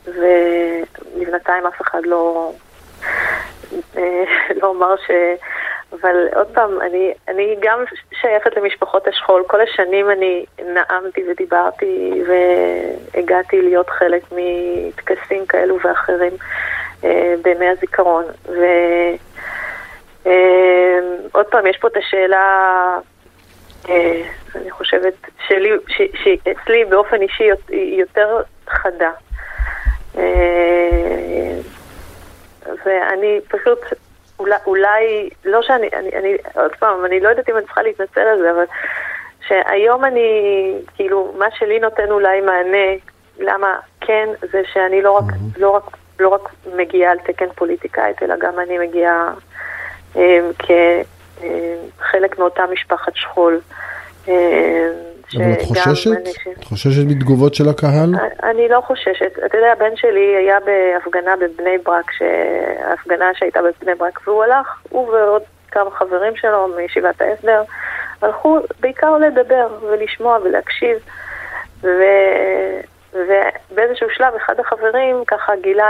ובינתיים 0.07 1.67
אף 1.67 1.81
אחד 1.83 2.01
לא, 2.05 2.53
לא 4.63 4.71
אמר 4.71 4.97
ש... 5.07 5.11
אבל 5.93 6.29
עוד 6.35 6.47
פעם, 6.47 6.81
אני, 6.81 7.13
אני 7.29 7.57
גם 7.61 7.85
שייכת 8.21 8.57
למשפחות 8.57 9.09
השכול. 9.09 9.45
כל 9.47 9.61
השנים 9.61 10.11
אני 10.11 10.45
נאמתי 10.59 11.25
ודיברתי 11.31 12.23
והגעתי 12.27 13.63
להיות 13.63 13.91
חלק 13.91 14.23
מטקסים 14.33 15.47
כאלו 15.47 15.79
ואחרים 15.85 16.33
אה, 17.05 17.35
בימי 17.43 17.69
הזיכרון. 17.69 18.25
ועוד 18.47 18.67
אה, 21.37 21.45
פעם, 21.51 21.67
יש 21.67 21.77
פה 21.77 21.89
את 21.89 21.97
השאלה 21.97 22.99
אה, 23.89 24.23
אני 24.55 24.71
חושבת, 24.71 25.15
שלי, 25.49 25.71
ש, 25.89 26.03
שאצלי 26.25 26.85
באופן 26.85 27.23
אישי 27.23 27.45
היא 27.69 28.01
יותר 28.01 28.43
חדה. 28.69 29.11
אה, 30.19 31.00
ואני 32.85 33.41
פשוט, 33.49 33.79
אולי, 34.39 34.57
אולי 34.67 35.29
לא 35.45 35.63
שאני, 35.63 35.89
אני, 35.93 36.11
אני, 36.19 36.37
עוד 36.55 36.73
פעם, 36.79 37.05
אני 37.05 37.21
לא 37.21 37.29
יודעת 37.29 37.49
אם 37.49 37.57
אני 37.57 37.65
צריכה 37.65 37.83
להתנצל 37.83 38.21
על 38.21 38.39
זה, 38.39 38.51
אבל 38.51 38.65
שהיום 39.47 40.05
אני, 40.05 40.29
כאילו, 40.95 41.35
מה 41.39 41.47
שלי 41.59 41.81
נותן 41.81 42.11
אולי 42.11 42.41
מענה, 42.41 42.97
למה 43.39 43.79
כן, 44.01 44.29
זה 44.53 44.63
שאני 44.73 45.03
לא 45.03 45.13
רק, 45.13 45.25
לא 45.57 45.71
רק, 45.71 45.85
לא 46.21 46.29
רק 46.29 46.49
מגיעה 46.77 47.13
על 47.13 47.19
תקן 47.19 47.53
פוליטיקאית, 47.55 48.23
אלא 48.23 48.35
גם 48.37 48.61
אני 48.61 48.79
מגיעה 48.79 49.35
אה, 50.17 50.41
כ... 50.59 50.71
חלק 52.01 52.39
מאותה 52.39 52.67
משפחת 52.67 53.17
שכול. 53.17 53.61
אה, 54.29 54.89
אבל 55.37 55.53
את 55.53 55.63
חוששת? 55.63 56.11
את 56.59 56.65
חוששת 56.65 57.03
מתגובות 57.07 57.55
של 57.55 57.69
הקהל? 57.69 58.15
אני 58.43 58.69
לא 58.69 58.81
חוששת. 58.81 59.33
אתה 59.47 59.59
יודע, 59.59 59.73
הבן 59.73 59.97
שלי 59.97 60.37
היה 60.37 60.59
בהפגנה 60.61 61.37
בבני 61.37 61.79
ברק, 61.79 62.11
ההפגנה 62.85 63.31
שהייתה 63.35 63.61
בבני 63.63 63.95
ברק, 63.95 64.21
והוא 64.27 64.45
הלך, 64.45 64.83
הוא 64.91 65.09
ועוד 65.09 65.43
כמה 65.71 65.91
חברים 65.91 66.37
שלו 66.37 66.69
מישיבת 66.77 67.21
ההסדר, 67.21 67.63
הלכו 68.23 68.59
בעיקר 68.81 69.19
לדבר 69.19 69.69
ולשמוע 69.83 70.39
ולהקשיב. 70.45 70.97
ו... 71.83 71.89
ובאיזשהו 73.13 74.07
שלב 74.11 74.35
אחד 74.35 74.61
החברים 74.61 75.25
ככה 75.27 75.53
גילה 75.63 75.89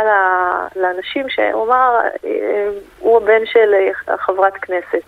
לאנשים 0.76 1.28
שהוא 1.28 1.66
אמר, 1.66 1.98
אה, 2.24 2.68
הוא 2.98 3.16
הבן 3.16 3.46
של 3.46 3.74
חברת 4.18 4.54
כנסת. 4.54 5.02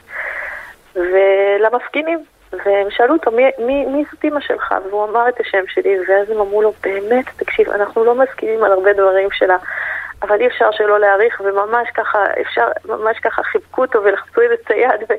ולמפגינים. 0.94 2.18
והם 2.52 2.90
שאלו 2.90 3.14
אותו, 3.14 3.30
מי, 3.30 3.42
מי, 3.58 3.86
מי 3.86 4.04
זאת 4.12 4.24
אימא 4.24 4.40
שלך? 4.40 4.74
והוא 4.90 5.04
אמר 5.04 5.28
את 5.28 5.40
השם 5.40 5.64
שלי, 5.68 5.96
ואז 6.08 6.30
הם 6.30 6.40
אמרו 6.40 6.62
לו, 6.62 6.72
באמת, 6.82 7.24
תקשיב, 7.36 7.70
אנחנו 7.70 8.04
לא 8.04 8.14
מסכימים 8.14 8.64
על 8.64 8.72
הרבה 8.72 8.92
דברים 8.92 9.28
שלה, 9.32 9.56
אבל 10.22 10.40
אי 10.40 10.46
אפשר 10.46 10.70
שלא 10.72 11.00
להעריך, 11.00 11.40
וממש 11.44 11.88
ככה, 11.94 12.24
אפשר, 12.40 12.68
ממש 12.84 13.18
ככה 13.18 13.42
חיבקו 13.42 13.82
אותו 13.82 14.02
ולחצו 14.02 14.40
את 14.54 14.70
היד. 14.70 15.02
ו... 15.08 15.12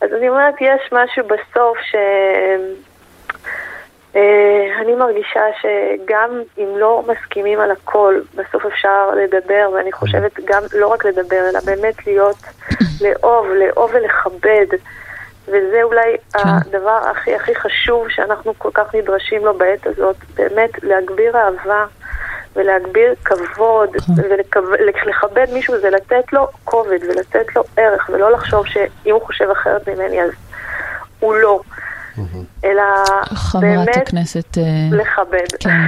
אז 0.00 0.12
אני 0.12 0.28
אומרת, 0.28 0.54
יש 0.60 0.92
משהו 0.92 1.24
בסוף 1.26 1.78
ש... 1.78 1.94
אה, 4.16 4.80
אני 4.80 4.94
מרגישה 4.94 5.40
שגם 5.60 6.42
אם 6.58 6.78
לא 6.78 7.04
מסכימים 7.06 7.60
על 7.60 7.70
הכל, 7.70 8.20
בסוף 8.34 8.66
אפשר 8.66 9.10
לדבר, 9.10 9.70
ואני 9.74 9.92
חושבת 9.92 10.40
גם 10.44 10.62
לא 10.72 10.88
רק 10.88 11.04
לדבר, 11.04 11.48
אלא 11.50 11.60
באמת 11.64 12.06
להיות, 12.06 12.36
לאהוב, 13.00 13.46
לאהוב 13.46 13.90
ולכבד. 13.94 14.66
וזה 15.50 15.82
אולי 15.82 16.16
כן. 16.32 16.48
הדבר 16.48 17.00
הכי 17.10 17.34
הכי 17.34 17.54
חשוב 17.54 18.06
שאנחנו 18.08 18.54
כל 18.58 18.70
כך 18.74 18.94
נדרשים 18.94 19.44
לו 19.44 19.58
בעת 19.58 19.86
הזאת, 19.86 20.16
באמת 20.36 20.70
להגביר 20.82 21.36
אהבה 21.36 21.84
ולהגביר 22.56 23.14
כבוד 23.24 23.90
כן. 24.06 24.12
ולכבד 25.06 25.46
מישהו 25.52 25.80
זה 25.80 25.90
לתת 25.90 26.32
לו 26.32 26.46
כובד 26.64 26.98
ולתת 27.08 27.56
לו 27.56 27.62
ערך 27.76 28.10
ולא 28.12 28.32
לחשוב 28.32 28.66
שאם 28.66 29.12
הוא 29.12 29.22
חושב 29.22 29.44
אחרת 29.50 29.88
ממני 29.88 30.22
אז 30.22 30.30
הוא 31.20 31.34
לא, 31.34 31.60
אלא 32.64 32.82
באמת 33.60 33.96
הכנסת, 33.96 34.58
אה, 34.58 34.62
לכבד. 34.90 35.56
כן. 35.60 35.80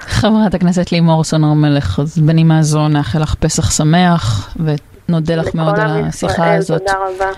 חברת 0.00 0.54
הכנסת 0.54 0.92
לימור 0.92 1.24
סון 1.24 1.44
הר 1.44 1.52
מלך, 1.52 1.98
אז 2.00 2.18
בנימה 2.18 2.62
זו 2.62 2.88
נאחל 2.88 3.18
לך 3.18 3.34
פסח 3.34 3.70
שמח 3.70 4.54
ונודה 4.56 5.34
לך 5.34 5.54
מאוד 5.54 5.78
על 5.78 6.04
השיחה 6.08 6.54
הזאת. 6.54 6.80
תודה 6.80 6.98
רבה. 6.98 7.30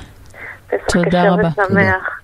פסח 0.86 1.08
כשר 1.08 1.36
ושמח. 1.38 2.23